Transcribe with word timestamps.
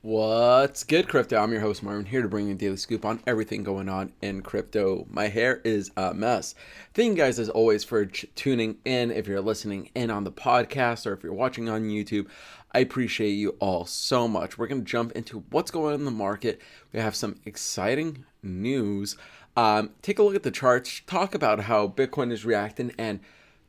What's 0.00 0.84
good, 0.84 1.08
crypto? 1.08 1.42
I'm 1.42 1.50
your 1.50 1.60
host, 1.60 1.82
Marvin, 1.82 2.06
here 2.06 2.22
to 2.22 2.28
bring 2.28 2.46
you 2.46 2.52
a 2.52 2.56
daily 2.56 2.76
scoop 2.76 3.04
on 3.04 3.20
everything 3.26 3.64
going 3.64 3.88
on 3.88 4.12
in 4.22 4.42
crypto. 4.42 5.08
My 5.10 5.26
hair 5.26 5.60
is 5.64 5.90
a 5.96 6.14
mess. 6.14 6.54
Thank 6.94 7.16
you 7.16 7.24
guys, 7.24 7.40
as 7.40 7.48
always, 7.48 7.82
for 7.82 8.06
ch- 8.06 8.26
tuning 8.36 8.78
in. 8.84 9.10
If 9.10 9.26
you're 9.26 9.40
listening 9.40 9.90
in 9.96 10.12
on 10.12 10.22
the 10.22 10.30
podcast 10.30 11.04
or 11.04 11.14
if 11.14 11.24
you're 11.24 11.32
watching 11.32 11.68
on 11.68 11.88
YouTube, 11.88 12.28
I 12.72 12.78
appreciate 12.78 13.32
you 13.32 13.56
all 13.58 13.86
so 13.86 14.28
much. 14.28 14.56
We're 14.56 14.68
going 14.68 14.84
to 14.84 14.88
jump 14.88 15.10
into 15.16 15.42
what's 15.50 15.72
going 15.72 15.94
on 15.94 15.98
in 15.98 16.04
the 16.04 16.12
market. 16.12 16.60
We 16.92 17.00
have 17.00 17.16
some 17.16 17.40
exciting 17.44 18.24
news. 18.40 19.16
Um, 19.56 19.90
take 20.02 20.20
a 20.20 20.22
look 20.22 20.36
at 20.36 20.44
the 20.44 20.52
charts, 20.52 21.02
talk 21.08 21.34
about 21.34 21.62
how 21.62 21.88
Bitcoin 21.88 22.30
is 22.30 22.44
reacting, 22.44 22.92
and 22.98 23.18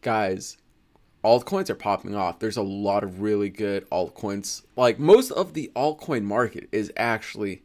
guys, 0.03 0.57
altcoins 1.23 1.69
are 1.69 1.75
popping 1.75 2.15
off. 2.15 2.39
There's 2.39 2.57
a 2.57 2.61
lot 2.61 3.03
of 3.03 3.21
really 3.21 3.49
good 3.49 3.89
altcoins. 3.89 4.63
Like 4.75 4.99
most 4.99 5.31
of 5.31 5.53
the 5.53 5.71
altcoin 5.75 6.23
market 6.23 6.69
is 6.71 6.91
actually 6.95 7.63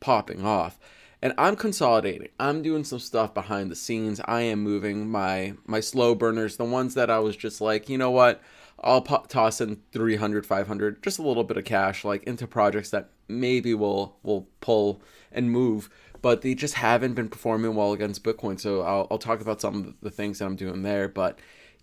popping 0.00 0.44
off. 0.44 0.78
And 1.22 1.32
I'm 1.38 1.56
consolidating. 1.56 2.28
I'm 2.38 2.62
doing 2.62 2.84
some 2.84 2.98
stuff 2.98 3.34
behind 3.34 3.70
the 3.70 3.76
scenes. 3.76 4.20
I 4.26 4.42
am 4.42 4.62
moving 4.62 5.08
my 5.08 5.54
my 5.64 5.80
slow 5.80 6.14
burners, 6.14 6.56
the 6.56 6.64
ones 6.64 6.94
that 6.94 7.10
I 7.10 7.18
was 7.18 7.36
just 7.36 7.60
like, 7.60 7.88
you 7.88 7.98
know 7.98 8.10
what? 8.10 8.42
I'll 8.80 9.00
toss 9.00 9.60
in 9.60 9.80
300, 9.92 10.44
500, 10.44 11.02
just 11.02 11.18
a 11.18 11.22
little 11.22 11.44
bit 11.44 11.56
of 11.56 11.64
cash 11.64 12.04
like 12.04 12.22
into 12.24 12.46
projects 12.46 12.90
that 12.90 13.08
maybe 13.28 13.74
will 13.74 14.18
will 14.22 14.46
pull 14.60 15.00
and 15.32 15.50
move, 15.50 15.88
but 16.22 16.42
they 16.42 16.54
just 16.54 16.74
haven't 16.74 17.14
been 17.14 17.28
performing 17.28 17.74
well 17.74 17.92
against 17.92 18.22
Bitcoin. 18.22 18.60
So 18.60 18.82
I'll, 18.82 19.06
I'll 19.10 19.18
talk 19.18 19.40
about 19.40 19.60
some 19.60 19.76
of 19.76 19.94
the 20.02 20.10
things 20.10 20.38
that 20.38 20.46
I'm 20.46 20.56
doing 20.56 20.82
there, 20.82 21.08
but 21.08 21.38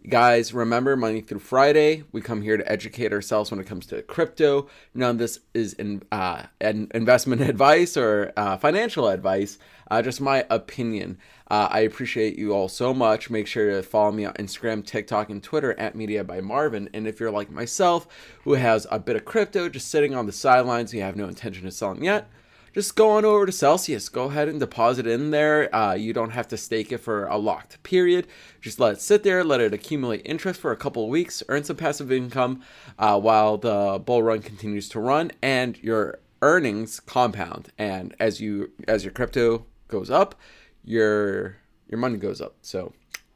Guys, 0.09 0.53
remember 0.53 0.98
Money 0.98 1.21
Through 1.21 1.39
Friday. 1.39 2.03
We 2.12 2.20
come 2.20 2.41
here 2.41 2.57
to 2.57 2.70
educate 2.70 3.13
ourselves 3.13 3.52
when 3.52 3.62
it 3.62 3.67
comes 3.67 3.85
to 3.85 4.02
crypto. 4.02 4.67
None 4.93 5.12
of 5.12 5.17
this 5.17 5.39
is 5.53 5.71
in, 5.73 6.03
uh, 6.12 6.43
an 6.59 6.91
investment 6.93 7.39
advice 7.49 7.95
or 7.95 8.34
uh, 8.35 8.57
financial 8.57 9.07
advice, 9.07 9.57
uh, 9.90 10.01
just 10.01 10.20
my 10.20 10.46
opinion. 10.49 11.20
Uh, 11.49 11.70
I 11.71 11.79
appreciate 11.81 12.37
you 12.37 12.51
all 12.51 12.68
so 12.68 12.93
much. 12.93 13.29
Make 13.29 13.48
sure 13.48 13.71
to 13.71 13.81
follow 13.81 14.12
me 14.12 14.26
on 14.26 14.34
Instagram, 14.34 14.85
TikTok, 14.85 15.29
and 15.29 15.41
Twitter 15.41 15.74
at 15.79 15.96
Media 15.96 16.26
by 16.26 16.41
Marvin. 16.41 16.90
And 16.93 17.07
if 17.07 17.21
you're 17.21 17.31
like 17.31 17.49
myself, 17.49 18.05
who 18.43 18.55
has 18.55 18.85
a 18.91 18.99
bit 18.99 19.15
of 19.15 19.24
crypto 19.24 19.70
just 19.70 19.87
sitting 19.87 20.13
on 20.13 20.26
the 20.26 20.34
sidelines, 20.34 20.93
you 20.93 21.01
have 21.01 21.15
no 21.15 21.29
intention 21.29 21.65
of 21.65 21.74
selling 21.74 22.04
yet, 22.04 22.29
just 22.74 22.96
go 22.96 23.12
on 23.12 23.24
over 23.24 23.46
to 23.46 23.52
Celsius. 23.52 24.10
Go 24.10 24.26
ahead 24.26 24.48
and 24.48 24.60
deposit 24.60 25.05
in 25.05 25.32
there. 25.32 25.74
Uh, 25.74 25.93
you 25.93 26.12
don't 26.12 26.32
have 26.32 26.48
to 26.49 26.57
stake 26.57 26.91
it 26.91 26.98
for 26.98 27.27
a 27.27 27.38
locked 27.38 27.82
period. 27.84 28.27
Just 28.62 28.80
let 28.80 28.93
it 28.93 29.02
sit 29.02 29.24
there, 29.24 29.43
let 29.43 29.62
it 29.62 29.74
accumulate 29.74 30.21
interest 30.26 30.60
for 30.60 30.71
a 30.71 30.77
couple 30.77 31.04
of 31.04 31.10
weeks, 31.10 31.43
earn 31.49 31.63
some 31.63 31.76
passive 31.76 32.12
income 32.12 32.62
uh, 32.98 33.20
while 33.20 33.57
the 33.57 34.02
bull 34.04 34.24
run 34.24 34.41
continues 34.41 34.90
to 34.90 34.99
run, 34.99 35.32
and 35.41 35.82
your 35.84 36.20
earnings 36.41 36.99
compound. 36.99 37.71
And 37.77 38.15
as 38.20 38.41
you 38.41 38.71
as 38.87 39.04
your 39.04 39.13
crypto 39.13 39.65
goes 39.87 40.10
up, 40.10 40.35
your 40.84 41.58
your 41.87 41.99
money 41.99 42.18
goes 42.18 42.41
up. 42.41 42.55
So 42.62 42.93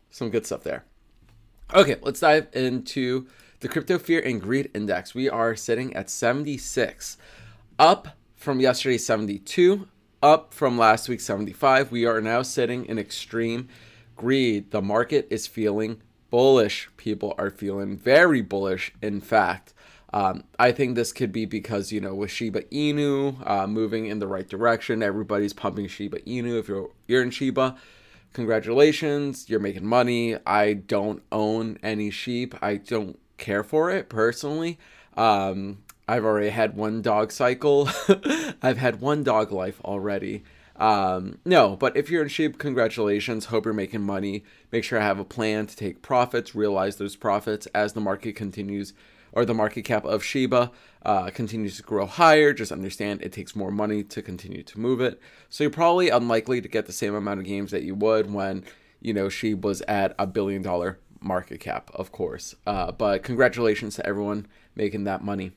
some 0.09 0.31
good 0.31 0.45
stuff 0.45 0.63
there. 0.63 0.83
Okay, 1.73 1.97
let's 2.01 2.21
dive 2.21 2.47
into 2.53 3.27
the 3.59 3.67
crypto 3.67 3.99
fear 3.99 4.19
and 4.21 4.41
greed 4.41 4.71
index. 4.73 5.13
We 5.13 5.29
are 5.29 5.55
sitting 5.55 5.93
at 5.95 6.09
76, 6.09 7.17
up 7.77 8.16
from 8.37 8.59
yesterday 8.59 8.97
72 8.97 9.87
up 10.21 10.53
from 10.53 10.77
last 10.77 11.09
week 11.09 11.19
75 11.19 11.91
we 11.91 12.05
are 12.05 12.21
now 12.21 12.41
sitting 12.41 12.85
in 12.85 12.97
extreme 12.97 13.67
greed 14.15 14.71
the 14.71 14.81
market 14.81 15.27
is 15.29 15.47
feeling 15.47 16.01
bullish 16.29 16.87
people 16.97 17.33
are 17.37 17.49
feeling 17.49 17.97
very 17.97 18.41
bullish 18.41 18.93
in 19.01 19.19
fact 19.19 19.73
um, 20.13 20.45
I 20.57 20.71
think 20.71 20.95
this 20.95 21.11
could 21.11 21.33
be 21.33 21.45
because 21.45 21.91
you 21.91 21.99
know 21.99 22.15
with 22.15 22.31
Shiba 22.31 22.61
Inu 22.63 23.45
uh, 23.45 23.67
moving 23.67 24.05
in 24.05 24.19
the 24.19 24.27
right 24.27 24.47
direction, 24.47 25.03
everybody's 25.03 25.51
pumping 25.51 25.87
Shiba 25.87 26.19
Inu. 26.21 26.57
If 26.57 26.69
you're 26.69 26.89
you're 27.07 27.21
in 27.21 27.29
Shiba, 27.29 27.75
congratulations, 28.31 29.49
you're 29.49 29.59
making 29.59 29.85
money. 29.85 30.37
I 30.45 30.73
don't 30.73 31.23
own 31.31 31.77
any 31.83 32.09
sheep. 32.09 32.55
I 32.61 32.77
don't 32.77 33.19
care 33.37 33.63
for 33.63 33.91
it 33.91 34.07
personally. 34.07 34.79
Um, 35.17 35.79
I've 36.07 36.23
already 36.23 36.49
had 36.49 36.75
one 36.75 37.01
dog 37.01 37.31
cycle. 37.31 37.89
I've 38.61 38.77
had 38.77 39.01
one 39.01 39.23
dog 39.23 39.51
life 39.51 39.81
already. 39.83 40.43
Um, 40.77 41.39
no, 41.43 41.75
but 41.75 41.97
if 41.97 42.09
you're 42.09 42.21
in 42.21 42.29
sheep, 42.29 42.59
congratulations. 42.59 43.45
Hope 43.45 43.65
you're 43.65 43.73
making 43.73 44.03
money. 44.03 44.43
Make 44.71 44.83
sure 44.83 44.99
I 44.99 45.03
have 45.03 45.19
a 45.19 45.25
plan 45.25 45.67
to 45.67 45.75
take 45.75 46.01
profits, 46.01 46.55
realize 46.55 46.95
those 46.95 47.15
profits 47.15 47.65
as 47.67 47.93
the 47.93 47.99
market 47.99 48.35
continues, 48.35 48.93
or 49.31 49.43
the 49.43 49.53
market 49.53 49.83
cap 49.83 50.05
of 50.05 50.23
Shiba 50.23 50.71
uh, 51.03 51.29
continues 51.31 51.77
to 51.77 51.83
grow 51.83 52.05
higher. 52.05 52.53
Just 52.53 52.71
understand 52.71 53.21
it 53.21 53.33
takes 53.33 53.55
more 53.55 53.71
money 53.71 54.03
to 54.03 54.21
continue 54.21 54.63
to 54.63 54.79
move 54.79 55.01
it. 55.01 55.19
So 55.49 55.63
you're 55.63 55.71
probably 55.71 56.09
unlikely 56.09 56.61
to 56.61 56.69
get 56.69 56.85
the 56.85 56.93
same 56.93 57.15
amount 57.15 57.39
of 57.39 57.45
games 57.45 57.71
that 57.71 57.83
you 57.83 57.95
would 57.95 58.31
when, 58.31 58.63
you 59.01 59.13
know, 59.13 59.29
Shiba 59.29 59.67
was 59.67 59.81
at 59.81 60.15
a 60.17 60.27
billion 60.27 60.61
dollar 60.61 60.99
market 61.19 61.59
cap, 61.59 61.89
of 61.93 62.11
course. 62.11 62.55
Uh, 62.65 62.91
but 62.91 63.23
congratulations 63.23 63.95
to 63.95 64.05
everyone 64.05 64.47
making 64.75 65.03
that 65.05 65.23
money. 65.23 65.51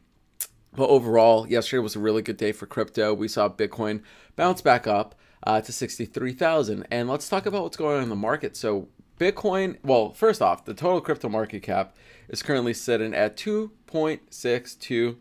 But 0.74 0.88
overall, 0.88 1.48
yesterday 1.48 1.80
was 1.80 1.96
a 1.96 2.00
really 2.00 2.22
good 2.22 2.36
day 2.36 2.52
for 2.52 2.66
crypto. 2.66 3.12
We 3.12 3.28
saw 3.28 3.48
Bitcoin 3.48 4.02
bounce 4.36 4.62
back 4.62 4.86
up 4.86 5.14
uh, 5.44 5.60
to 5.60 5.72
63,000. 5.72 6.86
And 6.90 7.08
let's 7.08 7.28
talk 7.28 7.46
about 7.46 7.62
what's 7.62 7.76
going 7.76 7.96
on 7.96 8.02
in 8.04 8.08
the 8.08 8.16
market. 8.16 8.56
So, 8.56 8.88
Bitcoin, 9.18 9.76
well, 9.82 10.12
first 10.12 10.40
off, 10.40 10.64
the 10.64 10.74
total 10.74 11.00
crypto 11.00 11.28
market 11.28 11.62
cap 11.62 11.96
is 12.28 12.42
currently 12.42 12.72
sitting 12.72 13.14
at 13.14 13.36
2.62 13.36 15.16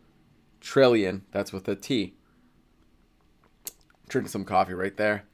trillion. 0.62 1.26
That's 1.32 1.52
with 1.52 1.68
a 1.68 1.76
T. 1.76 2.14
Drinking 4.08 4.30
some 4.30 4.46
coffee 4.46 4.74
right 4.74 4.96
there. 4.98 5.26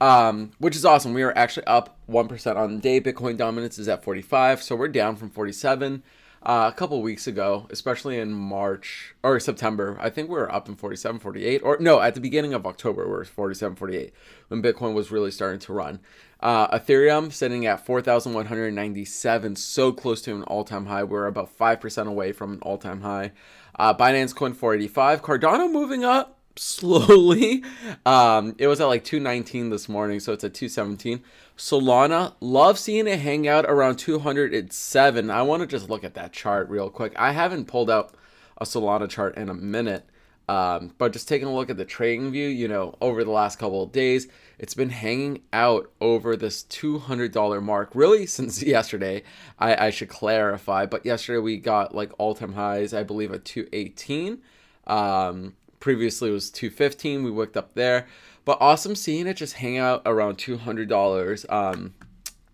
Um, 0.00 0.50
which 0.58 0.74
is 0.74 0.84
awesome. 0.84 1.14
We 1.14 1.22
are 1.22 1.36
actually 1.36 1.66
up 1.66 1.98
1% 2.08 2.56
on 2.56 2.74
the 2.74 2.80
day. 2.80 3.00
Bitcoin 3.00 3.36
dominance 3.36 3.78
is 3.78 3.88
at 3.88 4.02
45, 4.02 4.62
so 4.62 4.74
we're 4.74 4.88
down 4.88 5.16
from 5.16 5.30
47 5.30 6.02
uh, 6.44 6.70
a 6.72 6.76
couple 6.76 7.00
weeks 7.02 7.26
ago, 7.26 7.66
especially 7.70 8.18
in 8.18 8.32
March 8.32 9.14
or 9.22 9.38
September. 9.38 9.96
I 10.00 10.10
think 10.10 10.28
we 10.28 10.34
were 10.34 10.52
up 10.52 10.68
in 10.68 10.74
47, 10.74 11.20
48, 11.20 11.60
or 11.62 11.76
no, 11.80 12.00
at 12.00 12.14
the 12.14 12.20
beginning 12.20 12.52
of 12.52 12.66
October, 12.66 13.04
we 13.04 13.12
were 13.12 13.24
47, 13.24 13.76
48 13.76 14.12
when 14.48 14.62
Bitcoin 14.62 14.94
was 14.94 15.10
really 15.10 15.30
starting 15.30 15.60
to 15.60 15.72
run. 15.72 16.00
Uh, 16.40 16.76
Ethereum 16.76 17.32
sitting 17.32 17.66
at 17.66 17.86
4,197, 17.86 19.56
so 19.56 19.92
close 19.92 20.20
to 20.22 20.34
an 20.34 20.42
all 20.44 20.64
time 20.64 20.86
high. 20.86 21.04
We're 21.04 21.26
about 21.26 21.56
5% 21.56 22.06
away 22.08 22.32
from 22.32 22.54
an 22.54 22.58
all 22.62 22.78
time 22.78 23.02
high. 23.02 23.32
Uh, 23.78 23.94
Binance 23.94 24.34
Coin 24.34 24.52
485, 24.52 25.22
Cardano 25.22 25.70
moving 25.70 26.04
up 26.04 26.41
slowly. 26.56 27.64
Um, 28.04 28.56
it 28.58 28.66
was 28.66 28.80
at 28.80 28.86
like 28.86 29.04
219 29.04 29.70
this 29.70 29.88
morning, 29.88 30.18
so 30.18 30.32
it's 30.32 30.42
at 30.42 30.54
217. 30.54 31.22
Solana, 31.56 32.34
love 32.40 32.78
seeing 32.78 33.06
it 33.06 33.20
hang 33.20 33.46
out 33.46 33.64
around 33.66 33.96
207. 33.96 35.30
I 35.30 35.42
want 35.42 35.60
to 35.60 35.66
just 35.68 35.88
look 35.88 36.02
at 36.02 36.14
that 36.14 36.32
chart 36.32 36.68
real 36.68 36.90
quick. 36.90 37.12
I 37.16 37.30
haven't 37.30 37.66
pulled 37.66 37.90
out 37.90 38.14
a 38.58 38.64
Solana 38.64 39.08
chart 39.08 39.36
in 39.36 39.48
a 39.48 39.54
minute. 39.54 40.04
Um, 40.48 40.92
but 40.98 41.12
just 41.12 41.28
taking 41.28 41.46
a 41.46 41.54
look 41.54 41.70
at 41.70 41.76
the 41.76 41.84
trading 41.84 42.32
view, 42.32 42.48
you 42.48 42.66
know, 42.66 42.96
over 43.00 43.22
the 43.24 43.30
last 43.30 43.58
couple 43.58 43.82
of 43.82 43.92
days, 43.92 44.28
it's 44.58 44.74
been 44.74 44.90
hanging 44.90 45.42
out 45.52 45.90
over 46.00 46.36
this 46.36 46.64
$200 46.64 47.62
mark 47.62 47.90
really 47.94 48.26
since 48.36 48.62
yesterday. 48.62 49.22
I, 49.58 49.86
I 49.86 49.90
should 49.90 50.08
clarify, 50.08 50.86
but 50.86 51.06
yesterday 51.06 51.38
we 51.38 51.58
got 51.58 51.94
like 51.94 52.12
all 52.18 52.34
time 52.34 52.54
highs, 52.54 52.92
I 52.92 53.02
believe, 53.02 53.32
at 53.32 53.44
218. 53.44 54.42
Um, 54.88 55.54
previously 55.82 56.30
was 56.30 56.48
215 56.48 57.24
we 57.24 57.30
worked 57.30 57.56
up 57.56 57.74
there. 57.74 58.06
But 58.44 58.58
awesome 58.60 58.94
seeing 58.94 59.26
it 59.26 59.36
just 59.36 59.54
hang 59.54 59.76
out 59.76 60.02
around 60.06 60.38
$200 60.38 61.52
um, 61.52 61.94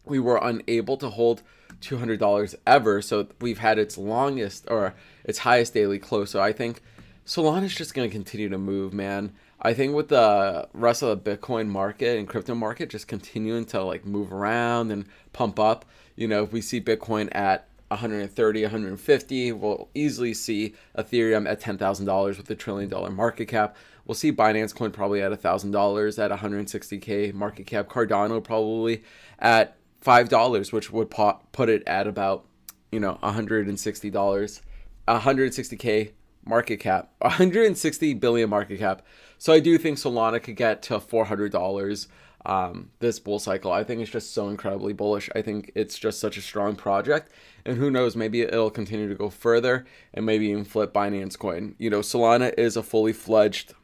we 0.05 0.19
were 0.19 0.41
unable 0.43 0.97
to 0.97 1.11
hold 1.11 1.43
$200 1.83 2.55
ever. 2.67 3.03
So 3.03 3.29
we've 3.41 3.59
had 3.59 3.79
its 3.79 3.99
longest 3.99 4.65
or 4.69 4.95
its 5.25 5.39
highest 5.39 5.75
daily 5.75 5.99
close. 5.99 6.31
So 6.31 6.41
i 6.41 6.53
think 6.53 6.83
solana 7.27 7.65
is 7.65 7.75
just 7.75 7.95
going 7.95 8.09
to 8.09 8.13
continue 8.13 8.49
to 8.49 8.59
move 8.59 8.93
man. 8.93 9.33
I 9.61 9.75
think 9.75 9.95
with 9.95 10.09
the 10.09 10.69
rest 10.73 11.03
of 11.03 11.23
the 11.23 11.37
bitcoin 11.37 11.69
market 11.69 12.19
and 12.19 12.27
crypto 12.27 12.55
market 12.55 12.89
just 12.89 13.09
continuing 13.09 13.67
to 13.67 13.83
like 13.83 14.07
move 14.07 14.33
around 14.33 14.91
and 14.91 15.05
pump 15.33 15.59
up 15.59 15.85
you 16.17 16.27
know 16.29 16.45
if 16.45 16.53
we 16.53 16.61
see 16.61 16.81
bitcoin 16.81 17.29
at 17.33 17.68
130, 17.89 18.63
150. 18.63 19.53
We'll 19.53 19.89
easily 19.95 20.35
see 20.35 20.75
Ethereum 20.97 21.49
at 21.49 21.61
$10,000 21.61 22.37
with 22.37 22.51
a 22.51 22.55
trillion 22.55 22.89
dollar 22.89 23.11
market 23.11 23.47
cap. 23.47 23.77
We'll 24.05 24.15
see 24.15 24.33
Binance 24.33 24.75
Coin 24.75 24.91
probably 24.91 25.23
at 25.23 25.33
$1,000 25.33 26.19
at 26.19 26.31
160K 26.31 27.35
market 27.35 27.67
cap. 27.67 27.89
Cardano 27.89 28.43
probably 28.43 29.03
at 29.39 29.77
$5, 30.05 30.73
which 30.73 30.91
would 30.91 31.11
put 31.11 31.69
it 31.69 31.83
at 31.87 32.07
about, 32.07 32.47
you 32.91 33.01
know, 33.01 33.19
$160, 33.23 34.61
160K 35.09 36.13
market 36.45 36.79
cap, 36.79 37.11
160 37.19 38.15
billion 38.15 38.49
market 38.49 38.79
cap. 38.79 39.03
So 39.37 39.53
I 39.53 39.61
do 39.61 39.77
think 39.79 39.99
Solana 39.99 40.43
could 40.43 40.57
get 40.57 40.83
to 40.85 40.99
$400 40.99 42.07
um, 42.47 42.91
this 43.01 43.19
bull 43.19 43.39
cycle. 43.39 43.73
I 43.73 43.85
think 43.85 44.01
it's 44.01 44.11
just 44.11 44.33
so 44.33 44.49
incredibly 44.49 44.93
bullish. 44.93 45.29
I 45.35 45.43
think 45.43 45.73
it's 45.75 45.99
just 45.99 46.21
such 46.21 46.37
a 46.37 46.43
strong 46.43 46.77
project. 46.77 47.31
And 47.65 47.77
who 47.77 47.91
knows, 47.91 48.17
maybe 48.17 48.43
it'll 48.43 48.71
continue 48.71 49.09
to 49.09 49.15
go 49.15 49.29
further 49.31 49.87
and 50.15 50.25
maybe 50.25 50.47
even 50.47 50.65
flip 50.65 50.93
Binance 50.93 51.39
Coin. 51.39 51.75
You 51.79 51.91
know, 51.91 52.01
Solana 52.01 52.55
is 52.59 52.77
a 52.77 52.83
fully 52.83 53.13
fledged 53.13 53.75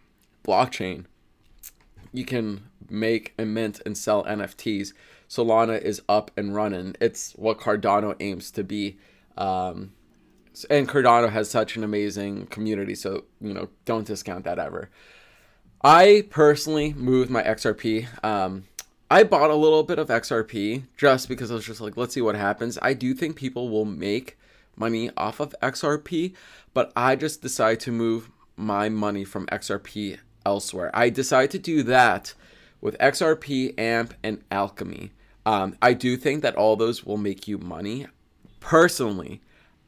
blockchain. 0.45 1.05
You 2.13 2.25
can 2.25 2.69
make 2.89 3.35
and 3.37 3.53
mint 3.53 3.81
and 3.85 3.99
sell 3.99 4.25
NFTs. 4.25 4.93
Solana 5.29 5.81
is 5.81 6.01
up 6.09 6.31
and 6.37 6.55
running. 6.55 6.95
It's 7.01 7.33
what 7.33 7.59
Cardano 7.59 8.15
aims 8.21 8.51
to 8.53 8.63
be. 8.63 8.99
Um, 9.37 9.93
and 10.71 10.89
Cardano 10.89 11.31
has 11.31 11.51
such 11.51 11.77
an 11.77 11.83
amazing 11.83 12.47
community, 12.47 12.95
so 12.95 13.25
you 13.41 13.53
know, 13.53 13.69
don't 13.85 14.07
discount 14.07 14.45
that 14.45 14.59
ever. 14.59 14.91
I 15.87 16.25
personally 16.31 16.95
moved 16.95 17.31
my 17.31 17.43
XRP. 17.43 18.07
Um, 18.25 18.65
I 19.11 19.23
bought 19.23 19.51
a 19.51 19.55
little 19.55 19.83
bit 19.83 19.99
of 19.99 20.09
XRP 20.09 20.85
just 20.97 21.29
because 21.29 21.51
I 21.51 21.57
was 21.57 21.67
just 21.67 21.83
like, 21.83 21.99
let's 21.99 22.15
see 22.15 22.23
what 22.23 22.37
happens. 22.37 22.79
I 22.81 22.95
do 22.95 23.13
think 23.13 23.37
people 23.37 23.69
will 23.69 23.85
make 23.85 24.39
money 24.77 25.11
off 25.15 25.41
of 25.41 25.55
XRP, 25.63 26.35
but 26.73 26.91
I 26.97 27.17
just 27.17 27.43
decided 27.43 27.81
to 27.81 27.93
move 27.93 28.31
my 28.57 28.89
money 28.89 29.27
from 29.27 29.45
XRP 29.49 30.17
elsewhere. 30.47 30.91
I 30.95 31.11
decided 31.11 31.51
to 31.51 31.59
do 31.59 31.83
that 31.83 32.33
with 32.81 32.97
XRP, 32.97 33.79
AMP, 33.79 34.15
and 34.23 34.43
Alchemy. 34.51 35.13
Um, 35.45 35.77
I 35.83 35.93
do 35.93 36.17
think 36.17 36.41
that 36.41 36.57
all 36.57 36.77
those 36.77 37.05
will 37.05 37.19
make 37.19 37.47
you 37.47 37.59
money. 37.59 38.07
Personally, 38.59 39.43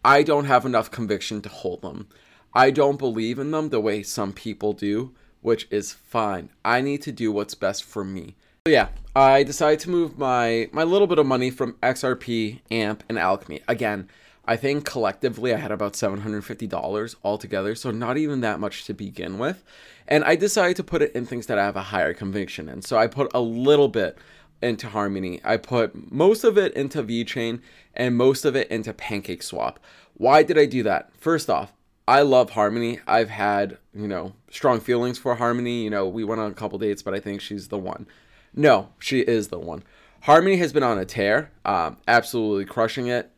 I 0.04 0.22
don't 0.22 0.44
have 0.44 0.66
enough 0.66 0.90
conviction 0.90 1.40
to 1.40 1.48
hold 1.48 1.80
them. 1.80 2.08
I 2.52 2.70
don't 2.70 2.98
believe 2.98 3.38
in 3.38 3.50
them 3.50 3.70
the 3.70 3.80
way 3.80 4.02
some 4.02 4.34
people 4.34 4.74
do 4.74 5.14
which 5.46 5.68
is 5.70 5.92
fine. 5.92 6.50
I 6.64 6.80
need 6.80 7.02
to 7.02 7.12
do 7.12 7.30
what's 7.30 7.54
best 7.54 7.84
for 7.84 8.02
me. 8.02 8.34
So 8.66 8.72
yeah, 8.72 8.88
I 9.14 9.44
decided 9.44 9.78
to 9.80 9.90
move 9.90 10.18
my 10.18 10.68
my 10.72 10.82
little 10.82 11.06
bit 11.06 11.20
of 11.20 11.26
money 11.26 11.50
from 11.52 11.74
XRP, 11.74 12.62
AMP, 12.68 13.04
and 13.08 13.16
Alchemy. 13.16 13.60
Again, 13.68 14.08
I 14.44 14.56
think 14.56 14.84
collectively 14.84 15.54
I 15.54 15.58
had 15.58 15.70
about 15.70 15.92
$750 15.92 17.14
altogether, 17.22 17.76
so 17.76 17.92
not 17.92 18.16
even 18.16 18.40
that 18.40 18.58
much 18.58 18.86
to 18.86 18.92
begin 18.92 19.38
with. 19.38 19.62
And 20.08 20.24
I 20.24 20.34
decided 20.34 20.74
to 20.78 20.82
put 20.82 21.00
it 21.00 21.12
in 21.14 21.26
things 21.26 21.46
that 21.46 21.60
I 21.60 21.64
have 21.64 21.76
a 21.76 21.90
higher 21.94 22.12
conviction 22.12 22.68
in. 22.68 22.82
So 22.82 22.98
I 22.98 23.06
put 23.06 23.30
a 23.32 23.40
little 23.40 23.88
bit 23.88 24.18
into 24.60 24.88
Harmony. 24.88 25.40
I 25.44 25.58
put 25.58 26.10
most 26.10 26.42
of 26.42 26.58
it 26.58 26.74
into 26.74 27.04
VeChain 27.04 27.60
and 27.94 28.16
most 28.16 28.44
of 28.44 28.56
it 28.56 28.68
into 28.68 28.92
PancakeSwap. 28.92 29.76
Why 30.14 30.42
did 30.42 30.58
I 30.58 30.66
do 30.66 30.82
that? 30.82 31.14
First 31.16 31.48
off, 31.48 31.72
I 32.08 32.22
love 32.22 32.50
Harmony. 32.50 33.00
I've 33.06 33.30
had, 33.30 33.78
you 33.92 34.06
know, 34.06 34.34
strong 34.50 34.80
feelings 34.80 35.18
for 35.18 35.34
Harmony. 35.34 35.84
You 35.84 35.90
know, 35.90 36.06
we 36.06 36.24
went 36.24 36.40
on 36.40 36.50
a 36.50 36.54
couple 36.54 36.78
dates, 36.78 37.02
but 37.02 37.14
I 37.14 37.20
think 37.20 37.40
she's 37.40 37.68
the 37.68 37.78
one. 37.78 38.06
No, 38.54 38.90
she 38.98 39.20
is 39.20 39.48
the 39.48 39.58
one. 39.58 39.82
Harmony 40.22 40.56
has 40.56 40.72
been 40.72 40.82
on 40.82 40.98
a 40.98 41.04
tear, 41.04 41.52
um, 41.64 41.98
absolutely 42.08 42.64
crushing 42.64 43.06
it. 43.06 43.30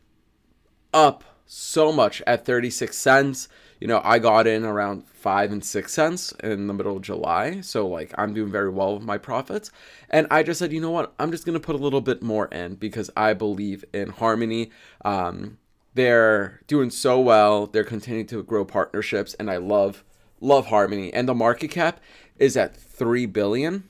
Up 0.93 1.23
so 1.45 1.91
much 1.91 2.21
at 2.25 2.45
36 2.45 2.95
cents. 2.97 3.47
You 3.79 3.87
know, 3.87 4.01
I 4.03 4.19
got 4.19 4.47
in 4.47 4.65
around 4.65 5.07
five 5.07 5.51
and 5.51 5.63
six 5.63 5.93
cents 5.93 6.31
in 6.43 6.67
the 6.67 6.73
middle 6.73 6.97
of 6.97 7.03
July. 7.03 7.61
So, 7.61 7.87
like, 7.87 8.13
I'm 8.17 8.33
doing 8.33 8.51
very 8.51 8.69
well 8.69 8.95
with 8.95 9.03
my 9.03 9.17
profits. 9.17 9.71
And 10.09 10.25
I 10.31 10.43
just 10.43 10.59
said, 10.59 10.73
you 10.73 10.81
know 10.81 10.91
what? 10.91 11.13
I'm 11.19 11.31
just 11.31 11.45
going 11.45 11.53
to 11.53 11.59
put 11.59 11.75
a 11.75 11.79
little 11.79 12.01
bit 12.01 12.21
more 12.21 12.47
in 12.47 12.75
because 12.75 13.09
I 13.15 13.33
believe 13.33 13.85
in 13.93 14.09
Harmony. 14.09 14.71
Um, 15.05 15.58
they're 15.93 16.61
doing 16.67 16.89
so 16.89 17.19
well. 17.19 17.67
They're 17.67 17.83
continuing 17.83 18.27
to 18.27 18.43
grow 18.43 18.65
partnerships, 18.65 19.33
and 19.35 19.49
I 19.49 19.57
love 19.57 20.03
love 20.41 20.67
Harmony. 20.67 21.13
And 21.13 21.27
the 21.27 21.35
market 21.35 21.69
cap 21.69 21.99
is 22.37 22.55
at 22.55 22.75
three 22.75 23.25
billion, 23.25 23.89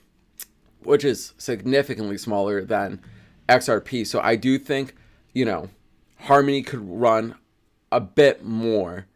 which 0.83 1.03
is 1.03 1.33
significantly 1.37 2.17
smaller 2.17 2.63
than 2.63 3.01
XRP. 3.47 4.05
So 4.07 4.19
I 4.21 4.35
do 4.35 4.57
think 4.57 4.95
you 5.33 5.45
know 5.45 5.69
Harmony 6.21 6.61
could 6.61 6.81
run 6.81 7.35
a 7.91 7.99
bit 7.99 8.43
more 8.43 9.07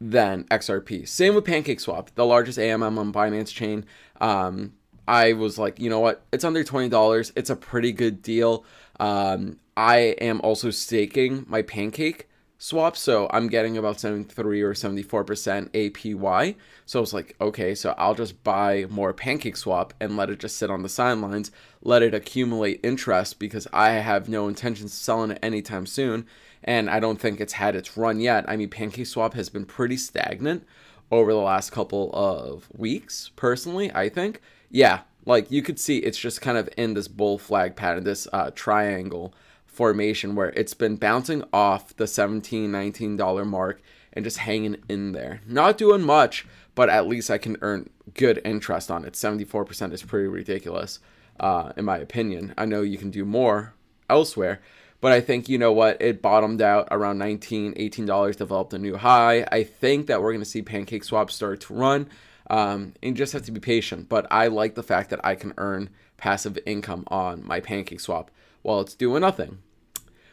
than 0.00 0.44
XRP. 0.44 1.06
Same 1.08 1.34
with 1.34 1.44
PancakeSwap, 1.44 2.08
the 2.14 2.24
largest 2.24 2.58
AMM 2.58 2.98
on 2.98 3.12
Binance 3.12 3.52
chain. 3.52 3.84
Um, 4.20 4.74
I 5.06 5.32
was 5.32 5.58
like, 5.58 5.80
you 5.80 5.90
know 5.90 6.00
what? 6.00 6.24
It's 6.32 6.44
under 6.44 6.62
twenty 6.62 6.88
dollars. 6.88 7.32
It's 7.34 7.50
a 7.50 7.56
pretty 7.56 7.92
good 7.92 8.22
deal. 8.22 8.64
Um, 8.98 9.58
I 9.76 10.16
am 10.20 10.40
also 10.40 10.70
staking 10.70 11.44
my 11.48 11.62
pancake 11.62 12.28
swap, 12.58 12.96
so 12.96 13.28
I'm 13.32 13.48
getting 13.48 13.78
about 13.78 14.00
73 14.00 14.60
or 14.62 14.74
74% 14.74 15.70
APY. 15.70 16.56
So 16.84 16.98
I 16.98 17.00
was 17.00 17.14
like, 17.14 17.36
okay, 17.40 17.74
so 17.74 17.94
I'll 17.96 18.14
just 18.14 18.42
buy 18.42 18.86
more 18.90 19.14
PancakeSwap 19.14 19.92
and 20.00 20.16
let 20.16 20.30
it 20.30 20.40
just 20.40 20.56
sit 20.56 20.70
on 20.70 20.82
the 20.82 20.88
sidelines, 20.88 21.52
let 21.82 22.02
it 22.02 22.14
accumulate 22.14 22.80
interest 22.82 23.38
because 23.38 23.68
I 23.72 23.90
have 23.90 24.28
no 24.28 24.48
intentions 24.48 24.92
of 24.92 24.98
selling 24.98 25.30
it 25.30 25.38
anytime 25.42 25.86
soon. 25.86 26.26
And 26.64 26.90
I 26.90 26.98
don't 26.98 27.20
think 27.20 27.40
it's 27.40 27.52
had 27.52 27.76
its 27.76 27.96
run 27.96 28.18
yet. 28.18 28.44
I 28.48 28.56
mean, 28.56 28.68
PancakeSwap 28.68 29.34
has 29.34 29.48
been 29.48 29.64
pretty 29.64 29.96
stagnant 29.96 30.66
over 31.10 31.32
the 31.32 31.38
last 31.38 31.70
couple 31.70 32.10
of 32.12 32.68
weeks, 32.76 33.30
personally, 33.36 33.92
I 33.94 34.08
think. 34.08 34.40
Yeah, 34.70 35.00
like 35.28 35.50
you 35.50 35.60
could 35.60 35.78
see 35.78 35.98
it's 35.98 36.18
just 36.18 36.40
kind 36.40 36.56
of 36.56 36.70
in 36.78 36.94
this 36.94 37.06
bull 37.06 37.38
flag 37.38 37.76
pattern, 37.76 38.02
this 38.02 38.26
uh, 38.32 38.50
triangle 38.54 39.34
formation 39.66 40.34
where 40.34 40.48
it's 40.50 40.72
been 40.72 40.96
bouncing 40.96 41.44
off 41.52 41.94
the 41.96 42.06
17 42.06 42.72
19 42.72 43.16
dollar 43.16 43.44
mark 43.44 43.80
and 44.14 44.24
just 44.24 44.38
hanging 44.38 44.78
in 44.88 45.12
there. 45.12 45.42
Not 45.46 45.78
doing 45.78 46.02
much 46.02 46.46
but 46.74 46.88
at 46.88 47.06
least 47.08 47.30
i 47.30 47.38
can 47.38 47.56
earn 47.60 47.90
good 48.14 48.40
interest 48.44 48.90
on 48.90 49.04
it. 49.04 49.12
74% 49.12 49.92
is 49.92 50.02
pretty 50.02 50.28
ridiculous 50.28 50.98
uh, 51.38 51.72
in 51.76 51.84
my 51.84 51.98
opinion. 51.98 52.54
I 52.56 52.64
know 52.64 52.82
you 52.82 52.98
can 52.98 53.10
do 53.10 53.24
more 53.24 53.74
elsewhere 54.08 54.60
but 55.00 55.12
i 55.12 55.20
think 55.20 55.48
you 55.48 55.58
know 55.58 55.72
what? 55.72 56.00
It 56.00 56.22
bottomed 56.22 56.62
out 56.62 56.88
around 56.90 57.18
19 57.18 57.74
18 57.76 58.06
dollars 58.06 58.36
developed 58.36 58.72
a 58.72 58.78
new 58.78 58.96
high. 58.96 59.46
I 59.52 59.62
think 59.62 60.06
that 60.06 60.22
we're 60.22 60.32
going 60.32 60.42
to 60.42 60.50
see 60.50 60.62
PancakeSwap 60.62 61.30
start 61.30 61.60
to 61.60 61.74
run 61.74 62.08
um, 62.50 62.94
and 63.02 63.16
just 63.16 63.32
have 63.32 63.42
to 63.42 63.52
be 63.52 63.60
patient 63.60 64.08
but 64.08 64.26
i 64.30 64.46
like 64.46 64.74
the 64.74 64.82
fact 64.82 65.10
that 65.10 65.20
i 65.24 65.34
can 65.34 65.52
earn 65.56 65.90
passive 66.16 66.58
income 66.66 67.04
on 67.08 67.46
my 67.46 67.60
PancakeSwap 67.60 68.28
while 68.62 68.80
it's 68.80 68.94
doing 68.94 69.20
nothing 69.20 69.58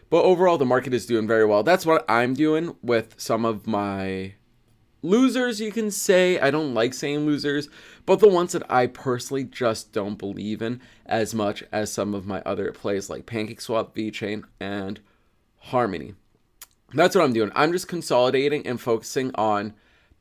but 0.09 0.23
overall, 0.23 0.57
the 0.57 0.65
market 0.65 0.93
is 0.93 1.05
doing 1.05 1.27
very 1.27 1.45
well. 1.45 1.63
That's 1.63 1.85
what 1.85 2.05
I'm 2.07 2.33
doing 2.33 2.75
with 2.83 3.15
some 3.17 3.43
of 3.43 3.65
my 3.65 4.35
losers, 5.01 5.59
you 5.59 5.71
can 5.71 5.89
say. 5.91 6.39
I 6.39 6.51
don't 6.51 6.73
like 6.73 6.93
saying 6.93 7.25
losers, 7.25 7.69
but 8.05 8.19
the 8.19 8.27
ones 8.27 8.51
that 8.51 8.69
I 8.71 8.87
personally 8.87 9.43
just 9.43 9.91
don't 9.91 10.17
believe 10.17 10.61
in 10.61 10.81
as 11.05 11.33
much 11.33 11.63
as 11.71 11.91
some 11.91 12.13
of 12.13 12.25
my 12.25 12.41
other 12.45 12.71
plays 12.71 13.09
like 13.09 13.25
Pancake 13.25 13.59
PancakeSwap, 13.59 13.95
VeChain, 13.95 14.43
and 14.59 14.99
Harmony. 15.57 16.13
That's 16.93 17.15
what 17.15 17.23
I'm 17.23 17.33
doing. 17.33 17.51
I'm 17.55 17.71
just 17.71 17.87
consolidating 17.87 18.65
and 18.67 18.79
focusing 18.79 19.31
on 19.35 19.73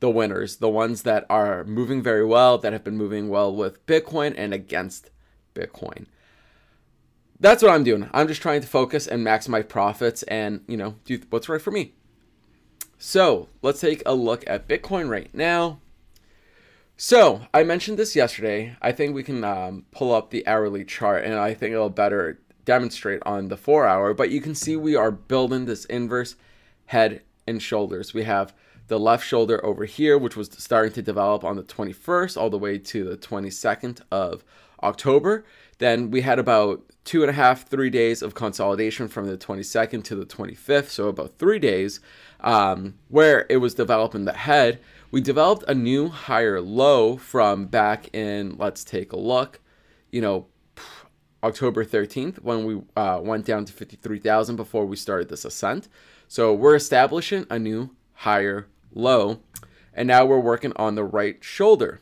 the 0.05 0.11
winners, 0.11 0.57
the 0.57 0.69
ones 0.69 1.01
that 1.01 1.25
are 1.29 1.63
moving 1.63 2.01
very 2.01 2.25
well, 2.25 2.57
that 2.59 2.73
have 2.73 2.83
been 2.83 2.97
moving 2.97 3.27
well 3.27 3.53
with 3.53 3.83
Bitcoin 3.87 4.35
and 4.37 4.53
against 4.53 5.09
Bitcoin 5.55 6.05
that's 7.39 7.61
what 7.61 7.71
I'm 7.71 7.83
doing. 7.83 8.09
I'm 8.13 8.27
just 8.27 8.41
trying 8.41 8.61
to 8.61 8.67
focus 8.67 9.07
and 9.07 9.25
maximize 9.25 9.67
profits 9.67 10.23
and, 10.23 10.61
you 10.67 10.77
know, 10.77 10.95
do 11.05 11.19
what's 11.29 11.49
right 11.49 11.61
for 11.61 11.71
me. 11.71 11.93
So 12.97 13.49
let's 13.61 13.81
take 13.81 14.01
a 14.05 14.13
look 14.13 14.43
at 14.47 14.67
Bitcoin 14.67 15.09
right 15.09 15.33
now. 15.33 15.79
So 16.97 17.41
I 17.53 17.63
mentioned 17.63 17.99
this 17.99 18.15
yesterday. 18.15 18.77
I 18.81 18.93
think 18.93 19.13
we 19.13 19.23
can 19.23 19.43
um, 19.43 19.85
pull 19.91 20.13
up 20.13 20.29
the 20.29 20.47
hourly 20.47 20.85
chart 20.85 21.25
and 21.25 21.35
I 21.35 21.53
think 21.53 21.73
it'll 21.73 21.89
better 21.89 22.39
demonstrate 22.63 23.21
on 23.25 23.49
the 23.49 23.57
four 23.57 23.85
hour. 23.85 24.13
But 24.13 24.31
you 24.31 24.39
can 24.39 24.55
see 24.55 24.77
we 24.77 24.95
are 24.95 25.11
building 25.11 25.65
this 25.65 25.85
inverse 25.85 26.35
head 26.85 27.21
and 27.45 27.61
shoulders. 27.61 28.13
We 28.13 28.23
have 28.23 28.53
the 28.87 28.99
left 28.99 29.25
shoulder 29.25 29.63
over 29.65 29.85
here, 29.85 30.17
which 30.17 30.35
was 30.35 30.49
starting 30.57 30.93
to 30.93 31.01
develop 31.01 31.43
on 31.43 31.55
the 31.55 31.63
21st 31.63 32.37
all 32.37 32.49
the 32.49 32.57
way 32.57 32.77
to 32.77 33.03
the 33.03 33.17
22nd 33.17 34.01
of 34.11 34.43
October. 34.83 35.45
Then 35.77 36.11
we 36.11 36.21
had 36.21 36.39
about 36.39 36.83
two 37.03 37.21
and 37.21 37.29
a 37.29 37.33
half, 37.33 37.67
three 37.67 37.89
days 37.89 38.21
of 38.21 38.33
consolidation 38.33 39.07
from 39.07 39.27
the 39.27 39.37
22nd 39.37 40.03
to 40.05 40.15
the 40.15 40.25
25th, 40.25 40.89
so 40.89 41.07
about 41.07 41.37
three 41.37 41.59
days, 41.59 41.99
um, 42.39 42.95
where 43.09 43.45
it 43.49 43.57
was 43.57 43.73
developing 43.73 44.25
the 44.25 44.33
head. 44.33 44.79
We 45.11 45.21
developed 45.21 45.63
a 45.67 45.75
new 45.75 46.09
higher 46.09 46.61
low 46.61 47.17
from 47.17 47.67
back 47.67 48.13
in, 48.13 48.57
let's 48.57 48.83
take 48.83 49.11
a 49.11 49.17
look, 49.17 49.59
you 50.11 50.21
know, 50.21 50.47
October 51.43 51.85
13th 51.85 52.39
when 52.41 52.65
we 52.65 52.81
uh, 52.97 53.19
went 53.21 53.45
down 53.45 53.65
to 53.65 53.73
53,000 53.73 54.55
before 54.55 54.85
we 54.85 54.95
started 54.95 55.29
this 55.29 55.45
ascent. 55.45 55.87
So 56.27 56.53
we're 56.53 56.75
establishing 56.75 57.45
a 57.51 57.59
new 57.59 57.91
higher 58.13 58.67
low, 58.95 59.41
and 59.93 60.07
now 60.07 60.25
we're 60.25 60.39
working 60.39 60.73
on 60.75 60.95
the 60.95 61.03
right 61.03 61.43
shoulder. 61.43 62.01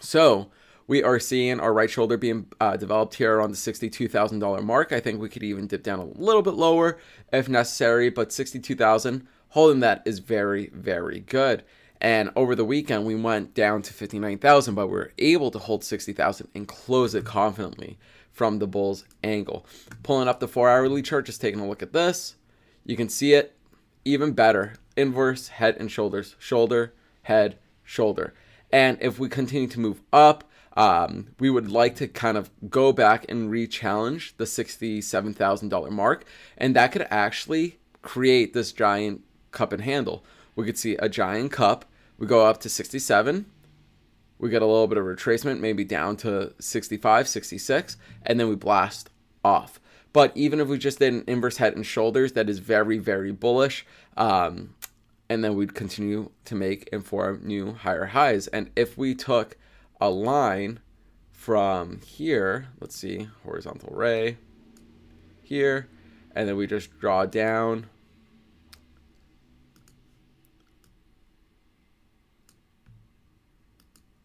So 0.00 0.50
we 0.88 1.02
are 1.02 1.20
seeing 1.20 1.60
our 1.60 1.72
right 1.72 1.90
shoulder 1.90 2.16
being 2.16 2.46
uh, 2.60 2.76
developed 2.76 3.14
here 3.14 3.40
on 3.40 3.50
the 3.50 3.56
$62,000 3.56 4.62
mark. 4.64 4.90
I 4.90 5.00
think 5.00 5.20
we 5.20 5.28
could 5.28 5.42
even 5.42 5.66
dip 5.66 5.82
down 5.82 5.98
a 6.00 6.04
little 6.04 6.42
bit 6.42 6.54
lower 6.54 6.98
if 7.32 7.48
necessary, 7.48 8.08
but 8.10 8.32
62,000 8.32 9.28
holding 9.50 9.80
that 9.80 10.02
is 10.04 10.18
very, 10.18 10.70
very 10.72 11.20
good. 11.20 11.62
And 12.00 12.30
over 12.36 12.54
the 12.54 12.64
weekend, 12.64 13.04
we 13.04 13.14
went 13.14 13.54
down 13.54 13.82
to 13.82 13.92
59,000, 13.92 14.74
but 14.74 14.86
we 14.86 14.92
were 14.92 15.12
able 15.18 15.50
to 15.50 15.58
hold 15.58 15.84
60,000 15.84 16.48
and 16.54 16.66
close 16.68 17.14
it 17.14 17.24
confidently. 17.24 17.98
from 18.30 18.60
the 18.60 18.68
bull's 18.68 19.04
angle. 19.24 19.66
Pulling 20.04 20.28
up 20.28 20.38
the 20.38 20.46
four 20.46 20.70
hourly 20.70 21.02
chart, 21.02 21.26
just 21.26 21.40
taking 21.40 21.58
a 21.58 21.68
look 21.68 21.82
at 21.82 21.92
this, 21.92 22.36
you 22.84 22.96
can 22.96 23.08
see 23.08 23.32
it 23.32 23.56
even 24.04 24.30
better. 24.30 24.74
Inverse 24.98 25.48
head 25.48 25.76
and 25.78 25.90
shoulders, 25.90 26.34
shoulder, 26.38 26.92
head, 27.22 27.56
shoulder. 27.84 28.34
And 28.70 28.98
if 29.00 29.18
we 29.18 29.28
continue 29.28 29.68
to 29.68 29.80
move 29.80 30.00
up, 30.12 30.44
um, 30.76 31.28
we 31.38 31.50
would 31.50 31.70
like 31.70 31.96
to 31.96 32.08
kind 32.08 32.36
of 32.36 32.50
go 32.68 32.92
back 32.92 33.24
and 33.28 33.50
re-challenge 33.50 34.36
the 34.36 34.44
$67,000 34.44 35.90
mark. 35.90 36.24
And 36.56 36.76
that 36.76 36.92
could 36.92 37.06
actually 37.10 37.78
create 38.02 38.52
this 38.52 38.72
giant 38.72 39.22
cup 39.50 39.72
and 39.72 39.82
handle. 39.82 40.24
We 40.54 40.66
could 40.66 40.78
see 40.78 40.96
a 40.96 41.08
giant 41.08 41.52
cup. 41.52 41.84
We 42.18 42.26
go 42.26 42.46
up 42.46 42.60
to 42.60 42.68
67. 42.68 43.46
We 44.38 44.50
get 44.50 44.62
a 44.62 44.66
little 44.66 44.86
bit 44.86 44.98
of 44.98 45.04
retracement, 45.04 45.60
maybe 45.60 45.84
down 45.84 46.16
to 46.18 46.52
65, 46.58 47.28
66, 47.28 47.96
and 48.24 48.38
then 48.38 48.48
we 48.48 48.54
blast 48.54 49.10
off. 49.44 49.80
But 50.12 50.36
even 50.36 50.60
if 50.60 50.68
we 50.68 50.78
just 50.78 51.00
did 51.00 51.12
an 51.12 51.24
inverse 51.26 51.58
head 51.58 51.74
and 51.74 51.84
shoulders, 51.84 52.32
that 52.32 52.48
is 52.48 52.60
very, 52.60 52.98
very 52.98 53.32
bullish. 53.32 53.84
Um, 54.16 54.74
and 55.28 55.44
then 55.44 55.54
we'd 55.54 55.74
continue 55.74 56.30
to 56.46 56.54
make 56.54 56.88
and 56.92 57.04
form 57.04 57.40
new 57.44 57.74
higher 57.74 58.06
highs. 58.06 58.46
And 58.48 58.70
if 58.74 58.96
we 58.96 59.14
took 59.14 59.56
a 60.00 60.08
line 60.08 60.80
from 61.30 62.00
here, 62.00 62.68
let's 62.80 62.96
see, 62.96 63.28
horizontal 63.44 63.94
ray 63.94 64.38
here, 65.42 65.88
and 66.34 66.48
then 66.48 66.56
we 66.56 66.66
just 66.66 66.98
draw 66.98 67.26
down. 67.26 67.86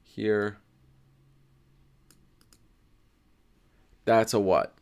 Here. 0.04 0.58
That's 4.06 4.34
a 4.34 4.40
what? 4.40 4.76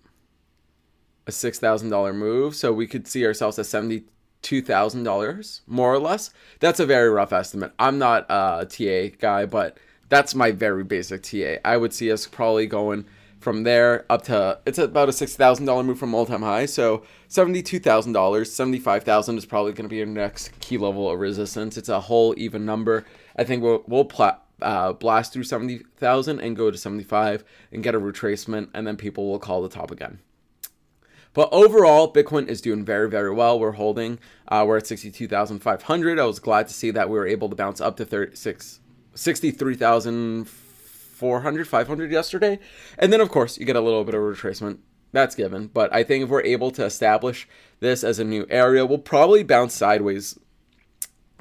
A 1.26 1.32
$6,000 1.32 2.16
move. 2.16 2.56
So 2.56 2.74
we 2.74 2.86
could 2.86 3.08
see 3.08 3.26
ourselves 3.26 3.58
at 3.58 3.66
70 3.66 4.04
$2,000, 4.44 5.62
more 5.68 5.94
or 5.94 6.00
less. 6.00 6.32
That's 6.60 6.80
a 6.80 6.86
very 6.86 7.10
rough 7.10 7.34
estimate. 7.34 7.74
I'm 7.80 7.98
not 7.98 8.26
a 8.30 8.66
TA 8.66 9.16
guy, 9.20 9.46
but 9.46 9.78
that's 10.10 10.36
my 10.36 10.52
very 10.52 10.84
basic 10.84 11.24
TA. 11.24 11.58
I 11.64 11.78
would 11.78 11.94
see 11.94 12.12
us 12.12 12.28
probably 12.28 12.68
going 12.68 13.06
from 13.40 13.64
there 13.64 14.06
up 14.10 14.22
to 14.22 14.60
it's 14.66 14.78
about 14.78 15.10
a 15.10 15.14
six 15.14 15.36
thousand 15.36 15.66
dollar 15.66 15.84
move 15.84 15.98
from 15.98 16.14
all 16.14 16.26
time 16.26 16.44
high. 16.44 16.66
So 16.68 17.04
seventy 17.28 17.64
two 17.64 17.80
thousand 17.80 18.14
dollars, 18.14 18.52
75,000 18.54 19.38
is 19.38 19.46
probably 19.46 19.74
going 19.74 19.86
to 19.86 19.90
be 19.90 19.98
your 19.98 20.06
next 20.06 20.58
key 20.60 20.78
level 20.78 21.10
of 21.10 21.20
resistance. 21.20 21.78
It's 21.78 21.90
a 21.90 22.02
whole 22.02 22.36
even 22.38 22.66
number. 22.66 23.06
I 23.36 23.44
think 23.44 23.64
we'll 23.64 23.84
we'll 23.88 24.06
pla- 24.06 24.38
uh, 24.62 24.94
blast 24.94 25.34
through 25.34 25.44
seventy 25.44 25.80
thousand 25.98 26.40
and 26.40 26.56
go 26.56 26.70
to 26.70 26.78
seventy 26.78 27.04
five 27.04 27.44
and 27.72 27.84
get 27.84 27.96
a 27.96 28.00
retracement, 28.00 28.70
and 28.74 28.86
then 28.86 28.96
people 28.96 29.30
will 29.30 29.40
call 29.40 29.62
the 29.62 29.70
top 29.70 29.92
again. 29.92 30.20
But 31.34 31.50
overall, 31.52 32.12
Bitcoin 32.12 32.48
is 32.48 32.62
doing 32.62 32.84
very, 32.84 33.08
very 33.10 33.32
well. 33.32 33.60
We're 33.60 33.72
holding. 33.72 34.20
Uh, 34.48 34.66
we're 34.68 34.78
at 34.78 34.88
62,500. 34.88 36.20
I 36.20 36.26
was 36.26 36.40
glad 36.40 36.68
to 36.68 36.74
see 36.74 36.92
that 36.92 37.10
we 37.10 37.18
were 37.18 37.28
able 37.28 37.50
to 37.50 37.56
bounce 37.56 37.80
up 37.80 37.96
to 37.98 38.06
36, 38.06 38.80
63,400, 39.16 41.68
500 41.68 42.12
yesterday. 42.12 42.60
And 42.98 43.14
then, 43.14 43.22
of 43.22 43.30
course, 43.30 43.58
you 43.58 43.66
get 43.66 43.78
a 43.78 43.82
little 43.82 44.04
bit 44.04 44.16
of 44.16 44.22
retracement. 44.22 44.80
That's 45.14 45.36
given. 45.36 45.68
But 45.68 45.94
I 45.94 46.04
think 46.04 46.24
if 46.24 46.30
we're 46.30 46.44
able 46.44 46.72
to 46.72 46.86
establish 46.86 47.48
this 47.80 48.04
as 48.04 48.20
a 48.20 48.24
new 48.24 48.46
area, 48.50 48.86
we'll 48.86 48.98
probably 48.98 49.44
bounce 49.44 49.74
sideways 49.74 50.38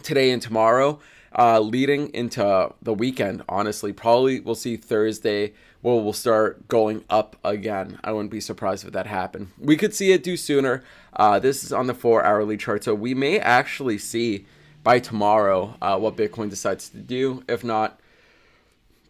today 0.03 0.31
and 0.31 0.43
tomorrow, 0.43 0.99
uh, 1.39 1.61
leading 1.61 2.13
into 2.15 2.73
the 2.83 2.95
weekend. 2.95 3.43
Honestly, 3.49 3.93
probably 3.93 4.41
we'll 4.41 4.55
see 4.55 4.77
Thursday 4.77 5.53
well, 5.83 6.01
we'll 6.03 6.13
start 6.13 6.69
going 6.69 7.05
up 7.09 7.37
again. 7.43 7.99
I 8.05 8.13
wouldn't 8.13 8.31
be 8.31 8.41
surprised 8.41 8.85
if 8.85 8.93
that 8.93 9.07
happened. 9.07 9.49
We 9.59 9.77
could 9.77 9.95
see 9.95 10.13
it 10.13 10.23
do 10.23 10.37
sooner. 10.37 10.83
Uh, 11.15 11.39
this 11.39 11.65
is 11.65 11.73
on 11.73 11.87
the 11.87 11.95
four 11.95 12.25
hourly 12.25 12.57
chart, 12.57 12.85
so 12.85 12.95
we 12.95 13.15
may 13.15 13.39
actually 13.39 13.99
see 13.99 14.47
by 14.83 14.99
tomorrow 14.99 15.77
uh, 15.81 15.99
what 15.99 16.17
Bitcoin 16.17 16.51
decides 16.51 16.89
to 16.91 16.99
do. 16.99 17.43
If 17.49 17.65
not, 17.65 17.99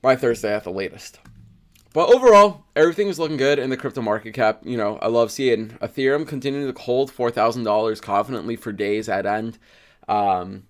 by 0.00 0.16
Thursday 0.16 0.54
at 0.54 0.64
the 0.64 0.70
latest. 0.70 1.18
But 1.92 2.14
overall, 2.14 2.66
everything 2.76 3.08
is 3.08 3.18
looking 3.18 3.36
good 3.36 3.58
in 3.58 3.70
the 3.70 3.76
crypto 3.76 4.00
market 4.00 4.32
cap. 4.32 4.60
You 4.64 4.76
know, 4.76 4.96
I 5.02 5.08
love 5.08 5.32
seeing 5.32 5.70
Ethereum 5.82 6.26
continuing 6.26 6.72
to 6.72 6.80
hold 6.80 7.10
four 7.10 7.32
thousand 7.32 7.64
dollars 7.64 8.00
confidently 8.00 8.54
for 8.54 8.70
days 8.70 9.08
at 9.08 9.26
end. 9.26 9.58
Um, 10.08 10.64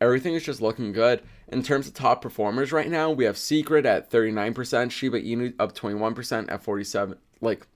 everything 0.00 0.34
is 0.34 0.44
just 0.44 0.62
looking 0.62 0.92
good. 0.92 1.22
In 1.52 1.62
terms 1.62 1.86
of 1.86 1.92
top 1.92 2.22
performers 2.22 2.72
right 2.72 2.90
now, 2.90 3.10
we 3.10 3.24
have 3.24 3.36
Secret 3.36 3.84
at 3.84 4.10
39%, 4.10 4.90
Shiba 4.90 5.20
Inu 5.20 5.52
up 5.58 5.74
21% 5.74 6.50
at 6.50 6.62
47, 6.62 7.18
like 7.42 7.66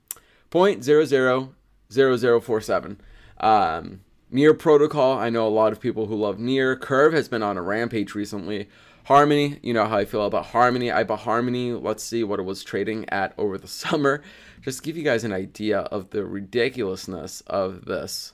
0.000047. 0.51 2.97
Um, 3.39 4.01
Near 4.31 4.55
Protocol, 4.55 5.17
I 5.17 5.29
know 5.29 5.47
a 5.47 5.49
lot 5.49 5.71
of 5.71 5.79
people 5.79 6.07
who 6.07 6.15
love 6.15 6.39
Near. 6.39 6.75
Curve 6.75 7.13
has 7.13 7.29
been 7.29 7.43
on 7.43 7.55
a 7.55 7.61
rampage 7.61 8.15
recently. 8.15 8.67
Harmony, 9.05 9.59
you 9.61 9.73
know 9.73 9.85
how 9.85 9.97
I 9.97 10.05
feel 10.05 10.25
about 10.25 10.47
Harmony. 10.47 10.91
I 10.91 11.03
bought 11.03 11.19
Harmony. 11.19 11.71
Let's 11.71 12.03
see 12.03 12.25
what 12.25 12.39
it 12.39 12.43
was 12.43 12.63
trading 12.63 13.07
at 13.09 13.33
over 13.37 13.57
the 13.57 13.67
summer. 13.67 14.21
Just 14.61 14.83
give 14.83 14.97
you 14.97 15.03
guys 15.03 15.23
an 15.23 15.31
idea 15.31 15.81
of 15.81 16.09
the 16.09 16.25
ridiculousness 16.25 17.39
of 17.41 17.85
this. 17.85 18.33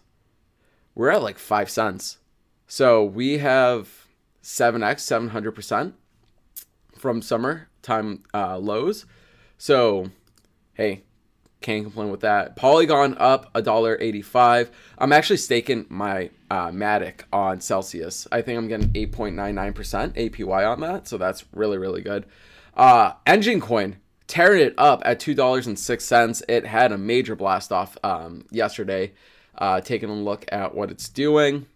We're 0.95 1.11
at 1.11 1.21
like 1.21 1.37
five 1.37 1.69
cents. 1.69 2.19
So 2.65 3.03
we 3.03 3.39
have 3.39 4.02
7x 4.43 5.31
700% 5.31 5.93
from 6.97 7.21
summertime 7.21 8.23
uh, 8.33 8.57
lows. 8.57 9.05
So, 9.57 10.11
hey, 10.73 11.03
can't 11.61 11.85
complain 11.85 12.11
with 12.11 12.19
that. 12.21 12.55
Polygon 12.55 13.15
up 13.17 13.49
a 13.55 13.61
dollar 13.61 13.97
eighty-five. 14.01 14.69
I'm 14.97 15.13
actually 15.13 15.37
staking 15.37 15.85
my 15.89 16.29
uh, 16.51 16.67
Matic 16.67 17.21
on 17.31 17.61
Celsius. 17.61 18.27
I 18.31 18.41
think 18.41 18.57
I'm 18.57 18.67
getting 18.67 18.91
8.99% 18.91 20.13
APY 20.13 20.69
on 20.69 20.81
that, 20.81 21.07
so 21.07 21.17
that's 21.17 21.45
really 21.53 21.77
really 21.77 22.01
good. 22.01 22.25
Uh, 22.75 23.13
Enjin 23.25 23.61
Coin 23.61 23.95
tearing 24.27 24.61
it 24.61 24.73
up 24.77 25.01
at 25.05 25.19
two 25.19 25.33
dollars 25.33 25.65
and 25.67 25.79
six 25.79 26.03
cents. 26.03 26.43
It 26.49 26.65
had 26.65 26.91
a 26.91 26.97
major 26.97 27.35
blast 27.35 27.71
off 27.71 27.97
um, 28.03 28.45
yesterday. 28.51 29.13
Uh, 29.57 29.79
taking 29.79 30.09
a 30.09 30.13
look 30.13 30.45
at 30.51 30.73
what 30.75 30.89
it's 30.91 31.07
doing. 31.07 31.67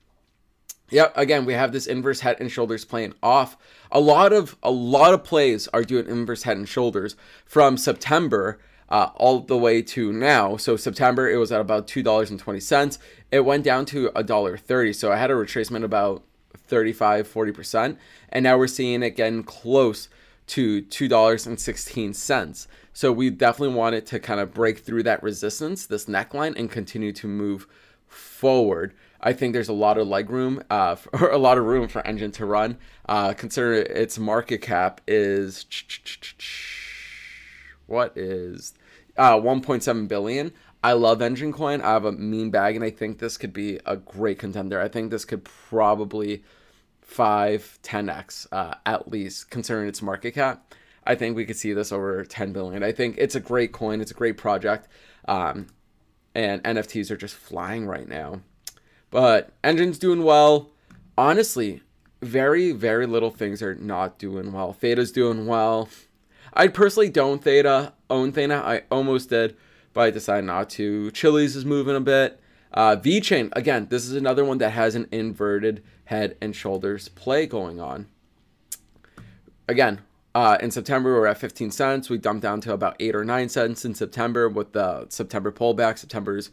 Yep, 0.89 1.13
again, 1.17 1.45
we 1.45 1.53
have 1.53 1.73
this 1.73 1.85
inverse 1.85 2.21
head 2.21 2.37
and 2.39 2.51
shoulders 2.51 2.85
playing 2.85 3.13
off. 3.21 3.57
A 3.91 3.99
lot 3.99 4.31
of 4.31 4.55
a 4.63 4.71
lot 4.71 5.13
of 5.13 5.23
plays 5.23 5.67
are 5.69 5.83
doing 5.83 6.07
inverse 6.07 6.43
head 6.43 6.57
and 6.57 6.67
shoulders 6.67 7.15
from 7.45 7.77
September 7.77 8.59
uh, 8.89 9.09
all 9.15 9.41
the 9.41 9.57
way 9.57 9.81
to 9.81 10.13
now. 10.13 10.55
So 10.55 10.77
September 10.77 11.29
it 11.29 11.37
was 11.37 11.51
at 11.51 11.59
about 11.59 11.87
two 11.87 12.03
dollars 12.03 12.29
and 12.29 12.39
twenty 12.39 12.61
cents. 12.61 12.99
It 13.31 13.41
went 13.41 13.65
down 13.65 13.85
to 13.87 14.11
a 14.15 14.23
dollar 14.23 14.55
thirty. 14.55 14.93
So 14.93 15.11
I 15.11 15.17
had 15.17 15.29
a 15.29 15.35
retracement 15.35 15.83
about 15.83 16.23
35 16.67 17.31
40% 17.31 17.97
and 18.29 18.43
now 18.43 18.57
we're 18.57 18.67
seeing 18.67 19.03
it 19.03 19.11
getting 19.11 19.43
close 19.43 20.09
to 20.47 20.81
$2.16 20.83 22.67
so 22.93 23.11
we 23.11 23.29
definitely 23.29 23.75
wanted 23.75 24.05
to 24.05 24.19
kind 24.19 24.39
of 24.39 24.53
break 24.53 24.79
through 24.79 25.03
that 25.03 25.23
resistance 25.23 25.85
this 25.85 26.05
neckline 26.05 26.57
and 26.57 26.71
continue 26.71 27.11
to 27.13 27.27
move 27.27 27.67
forward 28.07 28.93
I 29.19 29.33
think 29.33 29.53
there's 29.53 29.69
a 29.69 29.73
lot 29.73 29.97
of 29.97 30.07
leg 30.07 30.29
room, 30.29 30.61
uh, 30.69 30.95
or 31.13 31.29
a 31.29 31.37
lot 31.37 31.57
of 31.57 31.65
room 31.65 31.87
for 31.87 32.01
Enjin 32.03 32.33
to 32.33 32.45
run. 32.45 32.77
Uh, 33.07 33.33
consider 33.33 33.73
its 33.73 34.17
market 34.17 34.61
cap 34.61 35.01
is 35.07 35.65
what 37.87 38.17
is 38.17 38.73
uh, 39.17 39.35
1.7 39.35 40.07
billion. 40.07 40.53
I 40.83 40.93
love 40.93 41.19
Enjin 41.19 41.51
Coin. 41.51 41.81
I 41.81 41.91
have 41.91 42.05
a 42.05 42.11
mean 42.11 42.51
bag, 42.51 42.75
and 42.75 42.85
I 42.85 42.91
think 42.91 43.17
this 43.17 43.37
could 43.37 43.53
be 43.53 43.79
a 43.85 43.97
great 43.97 44.37
contender. 44.37 44.79
I 44.79 44.87
think 44.87 45.09
this 45.09 45.25
could 45.25 45.43
probably 45.43 46.43
5, 47.01 47.79
10x 47.81 48.47
uh, 48.51 48.75
at 48.85 49.09
least, 49.09 49.49
considering 49.49 49.89
its 49.89 50.01
market 50.01 50.33
cap. 50.33 50.75
I 51.03 51.15
think 51.15 51.35
we 51.35 51.45
could 51.45 51.55
see 51.55 51.73
this 51.73 51.91
over 51.91 52.23
10 52.23 52.53
billion. 52.53 52.83
I 52.83 52.91
think 52.91 53.15
it's 53.17 53.33
a 53.33 53.39
great 53.39 53.71
coin. 53.71 54.01
It's 54.01 54.11
a 54.11 54.13
great 54.13 54.37
project. 54.37 54.87
Um, 55.27 55.67
and 56.35 56.63
NFTs 56.63 57.11
are 57.11 57.17
just 57.17 57.35
flying 57.35 57.85
right 57.85 58.07
now. 58.07 58.41
But 59.09 59.51
Enjin's 59.63 59.99
doing 59.99 60.23
well. 60.23 60.69
Honestly, 61.17 61.81
very, 62.21 62.71
very 62.71 63.05
little 63.05 63.31
things 63.31 63.61
are 63.61 63.75
not 63.75 64.19
doing 64.19 64.51
well. 64.51 64.73
Theta's 64.73 65.11
doing 65.11 65.47
well. 65.47 65.89
I 66.53 66.67
personally 66.67 67.09
don't 67.09 67.43
Theta, 67.43 67.93
own 68.09 68.31
Theta. 68.31 68.55
I 68.55 68.83
almost 68.89 69.29
did, 69.29 69.55
but 69.93 70.01
I 70.01 70.11
decided 70.11 70.45
not 70.45 70.69
to. 70.71 71.11
Chiliz 71.11 71.55
is 71.55 71.65
moving 71.65 71.95
a 71.95 72.01
bit. 72.01 72.39
Uh, 72.73 72.95
VeChain, 72.95 73.49
again, 73.53 73.87
this 73.89 74.05
is 74.05 74.13
another 74.13 74.43
one 74.43 74.57
that 74.57 74.71
has 74.71 74.95
an 74.95 75.07
inverted 75.11 75.83
head 76.05 76.37
and 76.41 76.55
shoulders 76.55 77.09
play 77.09 77.45
going 77.45 77.79
on. 77.79 78.07
Again, 79.67 80.01
uh, 80.35 80.57
in 80.61 80.71
September, 80.71 81.13
we 81.13 81.19
are 81.19 81.27
at 81.27 81.37
15 81.37 81.71
cents. 81.71 82.09
We 82.09 82.17
dumped 82.17 82.43
down 82.43 82.61
to 82.61 82.73
about 82.73 82.95
8 82.99 83.15
or 83.15 83.25
9 83.25 83.49
cents 83.49 83.85
in 83.85 83.95
September 83.95 84.47
with 84.47 84.73
the 84.73 85.07
September 85.09 85.51
pullback. 85.51 85.97
September's 85.97 86.51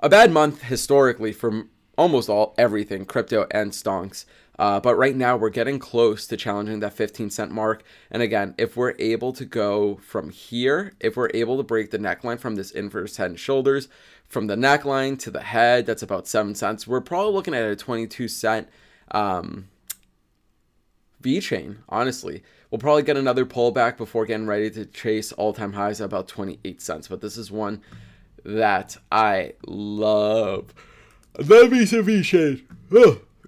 a 0.00 0.08
bad 0.08 0.30
month 0.30 0.62
historically 0.62 1.32
for 1.32 1.64
almost 1.96 2.28
all 2.28 2.54
everything 2.58 3.04
crypto 3.04 3.46
and 3.50 3.72
stonks. 3.72 4.26
Uh, 4.58 4.80
but 4.80 4.94
right 4.96 5.16
now 5.16 5.36
we're 5.36 5.50
getting 5.50 5.78
close 5.78 6.26
to 6.26 6.36
challenging 6.36 6.80
that 6.80 6.92
15 6.92 7.30
cent 7.30 7.50
mark. 7.50 7.82
And 8.10 8.22
again, 8.22 8.54
if 8.56 8.76
we're 8.76 8.94
able 8.98 9.32
to 9.34 9.44
go 9.44 9.96
from 9.96 10.30
here, 10.30 10.94
if 11.00 11.16
we're 11.16 11.30
able 11.34 11.56
to 11.58 11.62
break 11.62 11.90
the 11.90 11.98
neckline 11.98 12.38
from 12.38 12.54
this 12.54 12.70
inverse 12.70 13.16
head 13.16 13.30
and 13.30 13.40
shoulders, 13.40 13.88
from 14.28 14.46
the 14.46 14.56
neckline 14.56 15.18
to 15.20 15.30
the 15.30 15.42
head, 15.42 15.86
that's 15.86 16.02
about 16.02 16.26
seven 16.26 16.54
cents. 16.54 16.86
We're 16.86 17.00
probably 17.00 17.34
looking 17.34 17.54
at 17.54 17.68
a 17.68 17.76
22 17.76 18.28
cent 18.28 18.68
um, 19.10 19.68
VeChain, 21.22 21.76
honestly. 21.88 22.42
We'll 22.76 22.82
probably 22.82 23.04
get 23.04 23.16
another 23.16 23.46
pullback 23.46 23.96
before 23.96 24.26
getting 24.26 24.46
ready 24.46 24.68
to 24.72 24.84
chase 24.84 25.32
all 25.32 25.54
time 25.54 25.72
highs 25.72 26.02
at 26.02 26.04
about 26.04 26.28
28 26.28 26.82
cents. 26.82 27.08
But 27.08 27.22
this 27.22 27.38
is 27.38 27.50
one 27.50 27.80
that 28.44 28.98
I 29.10 29.54
love. 29.66 30.74
Love 31.38 31.72
me 31.72 31.86
some 31.86 32.04
VeChain. 32.04 32.66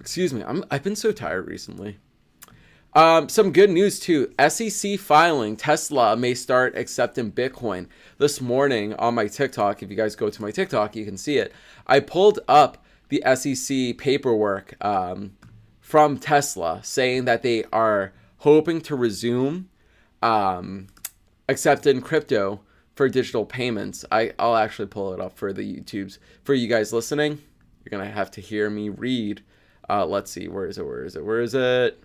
Excuse 0.00 0.32
me, 0.32 0.42
I'm, 0.44 0.64
I've 0.70 0.82
been 0.82 0.96
so 0.96 1.12
tired 1.12 1.46
recently. 1.46 1.98
Um, 2.94 3.28
some 3.28 3.52
good 3.52 3.68
news 3.68 4.00
too. 4.00 4.32
SEC 4.48 4.98
filing. 4.98 5.58
Tesla 5.58 6.16
may 6.16 6.32
start 6.32 6.74
accepting 6.74 7.30
Bitcoin. 7.30 7.86
This 8.16 8.40
morning 8.40 8.94
on 8.94 9.14
my 9.14 9.26
TikTok, 9.26 9.82
if 9.82 9.90
you 9.90 9.96
guys 9.96 10.16
go 10.16 10.30
to 10.30 10.40
my 10.40 10.50
TikTok, 10.50 10.96
you 10.96 11.04
can 11.04 11.18
see 11.18 11.36
it. 11.36 11.52
I 11.86 12.00
pulled 12.00 12.40
up 12.48 12.82
the 13.10 13.22
SEC 13.34 13.98
paperwork 13.98 14.82
um, 14.82 15.36
from 15.82 16.16
Tesla 16.16 16.80
saying 16.82 17.26
that 17.26 17.42
they 17.42 17.64
are 17.74 18.14
hoping 18.38 18.80
to 18.82 18.96
resume 18.96 19.68
um, 20.22 20.88
accepting 21.48 22.00
crypto 22.00 22.60
for 22.94 23.08
digital 23.08 23.44
payments. 23.44 24.04
I, 24.10 24.32
I'll 24.38 24.56
actually 24.56 24.88
pull 24.88 25.12
it 25.12 25.20
up 25.20 25.36
for 25.36 25.52
the 25.52 25.62
YouTubes. 25.62 26.18
For 26.42 26.54
you 26.54 26.66
guys 26.66 26.92
listening, 26.92 27.40
you're 27.84 27.96
going 27.98 28.08
to 28.08 28.14
have 28.14 28.30
to 28.32 28.40
hear 28.40 28.68
me 28.70 28.88
read. 28.88 29.42
Uh, 29.88 30.04
let's 30.04 30.30
see. 30.30 30.48
Where 30.48 30.66
is 30.66 30.78
it? 30.78 30.84
Where 30.84 31.04
is 31.04 31.16
it? 31.16 31.24
Where 31.24 31.40
is 31.40 31.54
it? 31.54 32.02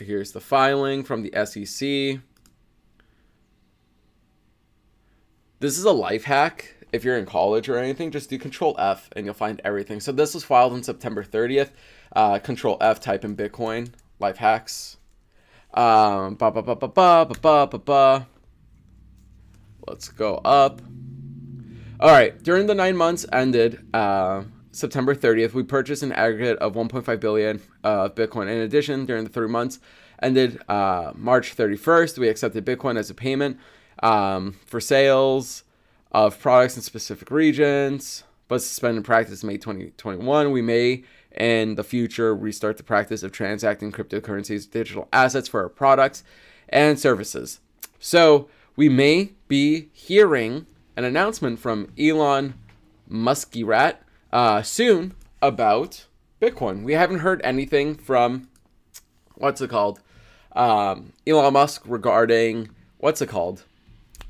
Here's 0.00 0.32
the 0.32 0.40
filing 0.40 1.02
from 1.04 1.22
the 1.22 1.32
SEC. 1.44 2.20
This 5.60 5.76
is 5.76 5.84
a 5.84 5.92
life 5.92 6.24
hack. 6.24 6.76
If 6.92 7.04
you're 7.04 7.18
in 7.18 7.26
college 7.26 7.68
or 7.68 7.76
anything, 7.78 8.10
just 8.10 8.30
do 8.30 8.38
Control 8.38 8.74
F 8.78 9.08
and 9.14 9.24
you'll 9.24 9.34
find 9.34 9.60
everything. 9.64 10.00
So 10.00 10.12
this 10.12 10.34
was 10.34 10.44
filed 10.44 10.72
on 10.72 10.82
September 10.82 11.22
30th. 11.22 11.70
Uh, 12.14 12.38
Control 12.38 12.76
F, 12.80 13.00
type 13.00 13.24
in 13.24 13.36
Bitcoin, 13.36 13.90
life 14.18 14.38
hacks. 14.38 14.96
Um, 15.74 16.34
ba 16.34 16.50
ba 16.50 16.62
ba 16.62 16.74
ba 16.74 16.88
ba 16.88 17.26
ba 17.26 17.34
ba 17.40 17.66
ba 17.66 17.78
ba. 17.78 18.26
Let's 19.86 20.08
go 20.08 20.36
up. 20.44 20.80
All 22.00 22.10
right. 22.10 22.42
During 22.42 22.66
the 22.66 22.74
nine 22.74 22.96
months 22.96 23.26
ended 23.32 23.84
uh, 23.92 24.44
September 24.72 25.14
30th, 25.14 25.52
we 25.52 25.62
purchased 25.62 26.02
an 26.02 26.12
aggregate 26.12 26.58
of 26.58 26.74
1.5 26.74 27.20
billion 27.20 27.60
of 27.84 28.14
Bitcoin. 28.14 28.42
In 28.42 28.58
addition, 28.58 29.04
during 29.04 29.24
the 29.24 29.30
three 29.30 29.48
months 29.48 29.78
ended 30.22 30.60
uh, 30.68 31.12
March 31.14 31.56
31st, 31.56 32.18
we 32.18 32.28
accepted 32.28 32.64
Bitcoin 32.64 32.98
as 32.98 33.10
a 33.10 33.14
payment 33.14 33.58
um, 34.02 34.52
for 34.66 34.80
sales 34.80 35.64
of 36.12 36.38
products 36.40 36.76
in 36.76 36.82
specific 36.82 37.30
regions, 37.30 38.24
but 38.48 38.62
suspended 38.62 39.04
practice 39.04 39.44
May 39.44 39.58
2021. 39.58 40.50
We 40.50 40.62
may 40.62 41.04
in 41.36 41.74
the 41.74 41.84
future 41.84 42.34
restart 42.34 42.76
the 42.76 42.82
practice 42.82 43.22
of 43.22 43.32
transacting 43.32 43.92
cryptocurrencies, 43.92 44.70
digital 44.70 45.08
assets 45.12 45.48
for 45.48 45.62
our 45.62 45.68
products 45.68 46.24
and 46.68 46.98
services. 46.98 47.60
So 47.98 48.48
we 48.76 48.88
may 48.88 49.32
be 49.48 49.88
hearing 49.92 50.66
an 50.96 51.04
announcement 51.04 51.58
from 51.58 51.92
Elon 51.98 52.54
Muskie 53.10 53.66
Rat 53.66 54.02
uh, 54.32 54.62
soon 54.62 55.14
about 55.40 56.06
Bitcoin. 56.40 56.82
We 56.82 56.94
haven't 56.94 57.20
heard 57.20 57.40
anything 57.44 57.94
from 57.94 58.48
what's 59.34 59.60
it 59.60 59.70
called? 59.70 60.00
Um, 60.52 61.12
Elon 61.26 61.52
Musk 61.52 61.82
regarding 61.86 62.70
what's 62.98 63.22
it 63.22 63.28
called? 63.28 63.64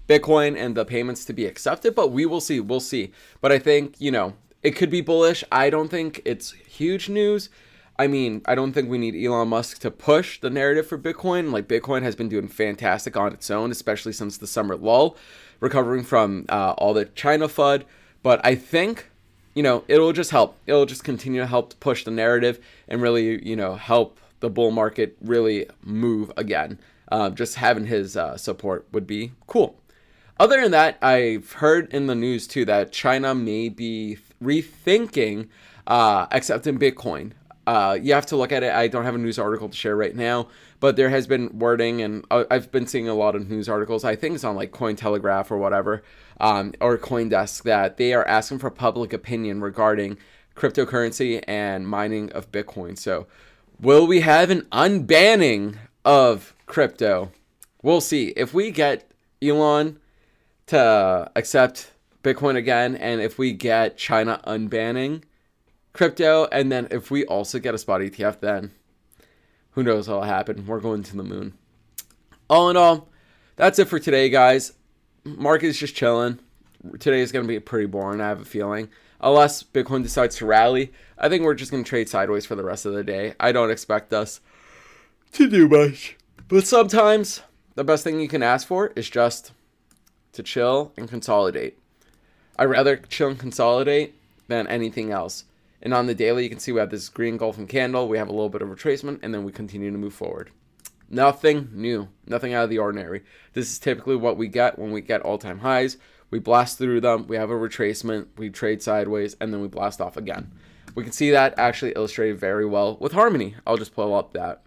Bitcoin 0.08 0.56
and 0.56 0.74
the 0.74 0.84
payments 0.84 1.24
to 1.26 1.32
be 1.32 1.46
accepted, 1.46 1.94
but 1.94 2.10
we 2.10 2.26
will 2.26 2.40
see. 2.40 2.60
We'll 2.60 2.80
see. 2.80 3.12
But 3.40 3.52
I 3.52 3.58
think, 3.58 3.94
you 3.98 4.10
know, 4.10 4.34
it 4.62 4.72
could 4.72 4.90
be 4.90 5.00
bullish. 5.00 5.44
I 5.52 5.70
don't 5.70 5.88
think 5.88 6.22
it's 6.24 6.52
huge 6.52 7.08
news. 7.08 7.50
I 7.98 8.06
mean, 8.06 8.42
I 8.46 8.54
don't 8.54 8.72
think 8.72 8.88
we 8.88 8.98
need 8.98 9.14
Elon 9.14 9.48
Musk 9.48 9.80
to 9.80 9.90
push 9.90 10.40
the 10.40 10.50
narrative 10.50 10.86
for 10.86 10.96
Bitcoin. 10.98 11.52
Like, 11.52 11.68
Bitcoin 11.68 12.02
has 12.02 12.14
been 12.16 12.28
doing 12.28 12.48
fantastic 12.48 13.16
on 13.16 13.32
its 13.32 13.50
own, 13.50 13.70
especially 13.70 14.12
since 14.12 14.38
the 14.38 14.46
summer 14.46 14.76
lull, 14.76 15.16
recovering 15.60 16.04
from 16.04 16.46
uh, 16.48 16.74
all 16.78 16.94
the 16.94 17.06
China 17.06 17.48
FUD. 17.48 17.84
But 18.22 18.40
I 18.44 18.54
think 18.54 19.10
you 19.58 19.64
know, 19.64 19.82
it'll 19.88 20.12
just 20.12 20.30
help. 20.30 20.56
It'll 20.68 20.86
just 20.86 21.02
continue 21.02 21.40
to 21.40 21.46
help 21.48 21.80
push 21.80 22.04
the 22.04 22.12
narrative 22.12 22.64
and 22.86 23.02
really, 23.02 23.44
you 23.44 23.56
know, 23.56 23.74
help 23.74 24.20
the 24.38 24.48
bull 24.48 24.70
market 24.70 25.16
really 25.20 25.66
move 25.82 26.30
again. 26.36 26.78
Uh, 27.10 27.28
just 27.30 27.56
having 27.56 27.86
his 27.86 28.16
uh, 28.16 28.36
support 28.36 28.86
would 28.92 29.04
be 29.04 29.32
cool. 29.48 29.80
Other 30.40 30.60
than 30.60 30.70
that, 30.70 30.98
I've 31.02 31.52
heard 31.52 31.92
in 31.92 32.06
the 32.06 32.14
news 32.14 32.46
too 32.46 32.64
that 32.66 32.92
China 32.92 33.34
may 33.34 33.68
be 33.68 34.18
rethinking 34.42 35.48
uh, 35.88 36.26
accepting 36.30 36.78
Bitcoin. 36.78 37.32
Uh, 37.66 37.98
you 38.00 38.14
have 38.14 38.26
to 38.26 38.36
look 38.36 38.52
at 38.52 38.62
it. 38.62 38.72
I 38.72 38.88
don't 38.88 39.04
have 39.04 39.14
a 39.14 39.18
news 39.18 39.38
article 39.38 39.68
to 39.68 39.76
share 39.76 39.96
right 39.96 40.14
now, 40.14 40.48
but 40.80 40.96
there 40.96 41.10
has 41.10 41.26
been 41.26 41.58
wording, 41.58 42.00
and 42.00 42.24
uh, 42.30 42.44
I've 42.50 42.70
been 42.70 42.86
seeing 42.86 43.08
a 43.08 43.14
lot 43.14 43.34
of 43.34 43.50
news 43.50 43.68
articles. 43.68 44.04
I 44.04 44.16
think 44.16 44.34
it's 44.34 44.44
on 44.44 44.56
like 44.56 44.70
Cointelegraph 44.70 45.50
or 45.50 45.58
whatever, 45.58 46.02
um, 46.40 46.72
or 46.80 46.96
CoinDesk 46.96 47.64
that 47.64 47.96
they 47.96 48.14
are 48.14 48.26
asking 48.26 48.60
for 48.60 48.70
public 48.70 49.12
opinion 49.12 49.60
regarding 49.60 50.16
cryptocurrency 50.54 51.42
and 51.46 51.86
mining 51.86 52.30
of 52.32 52.50
Bitcoin. 52.52 52.96
So, 52.96 53.26
will 53.80 54.06
we 54.06 54.20
have 54.20 54.50
an 54.50 54.62
unbanning 54.72 55.76
of 56.04 56.54
crypto? 56.66 57.32
We'll 57.82 58.00
see. 58.00 58.28
If 58.28 58.54
we 58.54 58.70
get 58.70 59.10
Elon 59.42 59.98
to 60.68 61.30
accept 61.36 61.92
Bitcoin 62.22 62.56
again, 62.56 62.96
and 62.96 63.20
if 63.20 63.38
we 63.38 63.52
get 63.52 63.96
China 63.96 64.40
unbanning 64.46 65.22
crypto, 65.92 66.46
and 66.52 66.70
then 66.70 66.88
if 66.90 67.10
we 67.10 67.24
also 67.26 67.58
get 67.58 67.74
a 67.74 67.78
spot 67.78 68.00
ETF, 68.00 68.40
then 68.40 68.72
who 69.72 69.82
knows 69.82 70.08
what'll 70.08 70.22
happen? 70.22 70.66
We're 70.66 70.80
going 70.80 71.02
to 71.04 71.16
the 71.16 71.22
moon. 71.22 71.54
All 72.50 72.70
in 72.70 72.76
all, 72.76 73.08
that's 73.56 73.78
it 73.78 73.88
for 73.88 73.98
today, 73.98 74.30
guys. 74.30 74.72
Market 75.24 75.66
is 75.66 75.78
just 75.78 75.94
chilling. 75.94 76.38
Today 76.98 77.20
is 77.20 77.32
going 77.32 77.44
to 77.44 77.48
be 77.48 77.58
pretty 77.60 77.86
boring, 77.86 78.20
I 78.20 78.28
have 78.28 78.40
a 78.40 78.44
feeling. 78.44 78.88
Unless 79.20 79.64
Bitcoin 79.64 80.02
decides 80.02 80.36
to 80.36 80.46
rally, 80.46 80.92
I 81.18 81.28
think 81.28 81.42
we're 81.42 81.54
just 81.54 81.72
going 81.72 81.82
to 81.82 81.88
trade 81.88 82.08
sideways 82.08 82.46
for 82.46 82.54
the 82.54 82.64
rest 82.64 82.86
of 82.86 82.92
the 82.92 83.02
day. 83.02 83.34
I 83.40 83.52
don't 83.52 83.70
expect 83.70 84.12
us 84.12 84.40
to 85.32 85.48
do 85.48 85.68
much. 85.68 86.16
But 86.46 86.66
sometimes 86.66 87.42
the 87.74 87.84
best 87.84 88.04
thing 88.04 88.20
you 88.20 88.28
can 88.28 88.42
ask 88.42 88.66
for 88.66 88.92
is 88.94 89.10
just 89.10 89.52
to 90.32 90.42
chill 90.42 90.92
and 90.96 91.08
consolidate. 91.08 91.78
I'd 92.58 92.64
rather 92.66 92.96
chill 92.96 93.28
and 93.28 93.38
consolidate 93.38 94.14
than 94.48 94.66
anything 94.66 95.12
else. 95.12 95.44
And 95.80 95.94
on 95.94 96.06
the 96.06 96.14
daily, 96.14 96.44
you 96.44 96.50
can 96.50 96.58
see 96.58 96.72
we 96.72 96.80
have 96.80 96.90
this 96.90 97.08
green 97.08 97.36
golden 97.36 97.66
candle. 97.66 98.08
We 98.08 98.18
have 98.18 98.28
a 98.28 98.32
little 98.32 98.48
bit 98.48 98.62
of 98.62 98.68
retracement, 98.68 99.20
and 99.22 99.32
then 99.32 99.44
we 99.44 99.52
continue 99.52 99.90
to 99.90 99.98
move 99.98 100.14
forward. 100.14 100.50
Nothing 101.08 101.70
new, 101.72 102.08
nothing 102.26 102.52
out 102.52 102.64
of 102.64 102.70
the 102.70 102.78
ordinary. 102.78 103.22
This 103.52 103.70
is 103.70 103.78
typically 103.78 104.16
what 104.16 104.36
we 104.36 104.48
get 104.48 104.78
when 104.78 104.90
we 104.90 105.00
get 105.00 105.22
all 105.22 105.38
time 105.38 105.60
highs. 105.60 105.96
We 106.30 106.38
blast 106.38 106.76
through 106.76 107.00
them, 107.00 107.26
we 107.26 107.36
have 107.36 107.50
a 107.50 107.54
retracement, 107.54 108.26
we 108.36 108.50
trade 108.50 108.82
sideways, 108.82 109.34
and 109.40 109.52
then 109.52 109.62
we 109.62 109.68
blast 109.68 110.00
off 110.00 110.18
again. 110.18 110.52
We 110.94 111.02
can 111.02 111.12
see 111.12 111.30
that 111.30 111.54
actually 111.56 111.92
illustrated 111.92 112.38
very 112.38 112.66
well 112.66 112.98
with 113.00 113.12
Harmony. 113.12 113.54
I'll 113.66 113.78
just 113.78 113.94
pull 113.94 114.14
up 114.14 114.34
that 114.34 114.62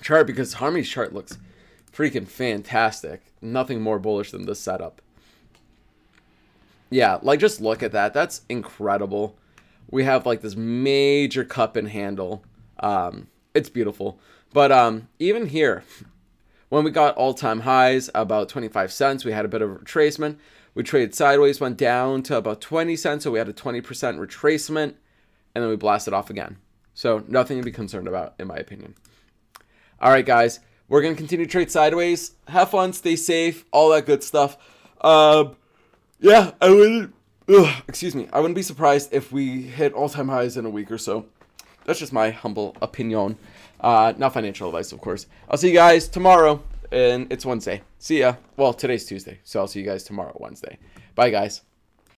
chart 0.00 0.26
because 0.26 0.54
Harmony's 0.54 0.88
chart 0.88 1.12
looks 1.12 1.38
freaking 1.92 2.26
fantastic. 2.26 3.22
Nothing 3.40 3.80
more 3.80 3.98
bullish 3.98 4.30
than 4.30 4.46
this 4.46 4.60
setup. 4.60 5.02
Yeah, 6.90 7.18
like 7.22 7.40
just 7.40 7.60
look 7.60 7.82
at 7.82 7.92
that. 7.92 8.12
That's 8.12 8.42
incredible. 8.48 9.36
We 9.90 10.04
have 10.04 10.26
like 10.26 10.40
this 10.42 10.56
major 10.56 11.44
cup 11.44 11.76
and 11.76 11.88
handle. 11.88 12.44
Um, 12.80 13.28
it's 13.54 13.68
beautiful. 13.68 14.18
But 14.52 14.70
um, 14.70 15.08
even 15.18 15.46
here, 15.46 15.84
when 16.68 16.84
we 16.84 16.90
got 16.90 17.16
all 17.16 17.34
time 17.34 17.60
highs, 17.60 18.10
about 18.14 18.48
25 18.48 18.92
cents, 18.92 19.24
we 19.24 19.32
had 19.32 19.44
a 19.44 19.48
bit 19.48 19.62
of 19.62 19.70
a 19.70 19.74
retracement. 19.74 20.36
We 20.74 20.82
traded 20.82 21.14
sideways, 21.14 21.60
went 21.60 21.76
down 21.76 22.22
to 22.24 22.36
about 22.36 22.60
20 22.60 22.96
cents, 22.96 23.24
so 23.24 23.30
we 23.30 23.38
had 23.38 23.48
a 23.48 23.52
20% 23.52 23.82
retracement, 23.82 24.94
and 25.54 25.62
then 25.62 25.68
we 25.68 25.76
blasted 25.76 26.14
off 26.14 26.30
again. 26.30 26.56
So 26.94 27.24
nothing 27.28 27.58
to 27.58 27.64
be 27.64 27.72
concerned 27.72 28.08
about, 28.08 28.34
in 28.38 28.46
my 28.46 28.56
opinion. 28.56 28.94
All 30.00 30.10
right, 30.10 30.24
guys, 30.24 30.60
we're 30.92 31.00
gonna 31.00 31.14
continue 31.14 31.46
to 31.46 31.50
trade 31.50 31.70
sideways. 31.70 32.32
Have 32.48 32.68
fun, 32.68 32.92
stay 32.92 33.16
safe, 33.16 33.64
all 33.72 33.88
that 33.88 34.04
good 34.04 34.22
stuff. 34.22 34.58
Um, 35.00 35.56
yeah, 36.20 36.50
I 36.60 36.68
wouldn't. 36.68 37.14
Ugh, 37.48 37.82
excuse 37.88 38.14
me. 38.14 38.28
I 38.30 38.40
wouldn't 38.40 38.56
be 38.56 38.62
surprised 38.62 39.08
if 39.10 39.32
we 39.32 39.62
hit 39.62 39.94
all-time 39.94 40.28
highs 40.28 40.58
in 40.58 40.66
a 40.66 40.70
week 40.70 40.90
or 40.90 40.98
so. 40.98 41.24
That's 41.86 41.98
just 41.98 42.12
my 42.12 42.28
humble 42.28 42.76
opinion. 42.82 43.38
Uh, 43.80 44.12
not 44.18 44.34
financial 44.34 44.68
advice, 44.68 44.92
of 44.92 45.00
course. 45.00 45.26
I'll 45.48 45.56
see 45.56 45.68
you 45.68 45.74
guys 45.74 46.08
tomorrow, 46.08 46.62
and 46.92 47.26
it's 47.32 47.46
Wednesday. 47.46 47.80
See 47.98 48.18
ya. 48.18 48.34
Well, 48.58 48.74
today's 48.74 49.06
Tuesday, 49.06 49.40
so 49.44 49.60
I'll 49.60 49.68
see 49.68 49.80
you 49.80 49.86
guys 49.86 50.04
tomorrow, 50.04 50.36
Wednesday. 50.38 50.76
Bye, 51.14 51.30
guys. 51.30 51.62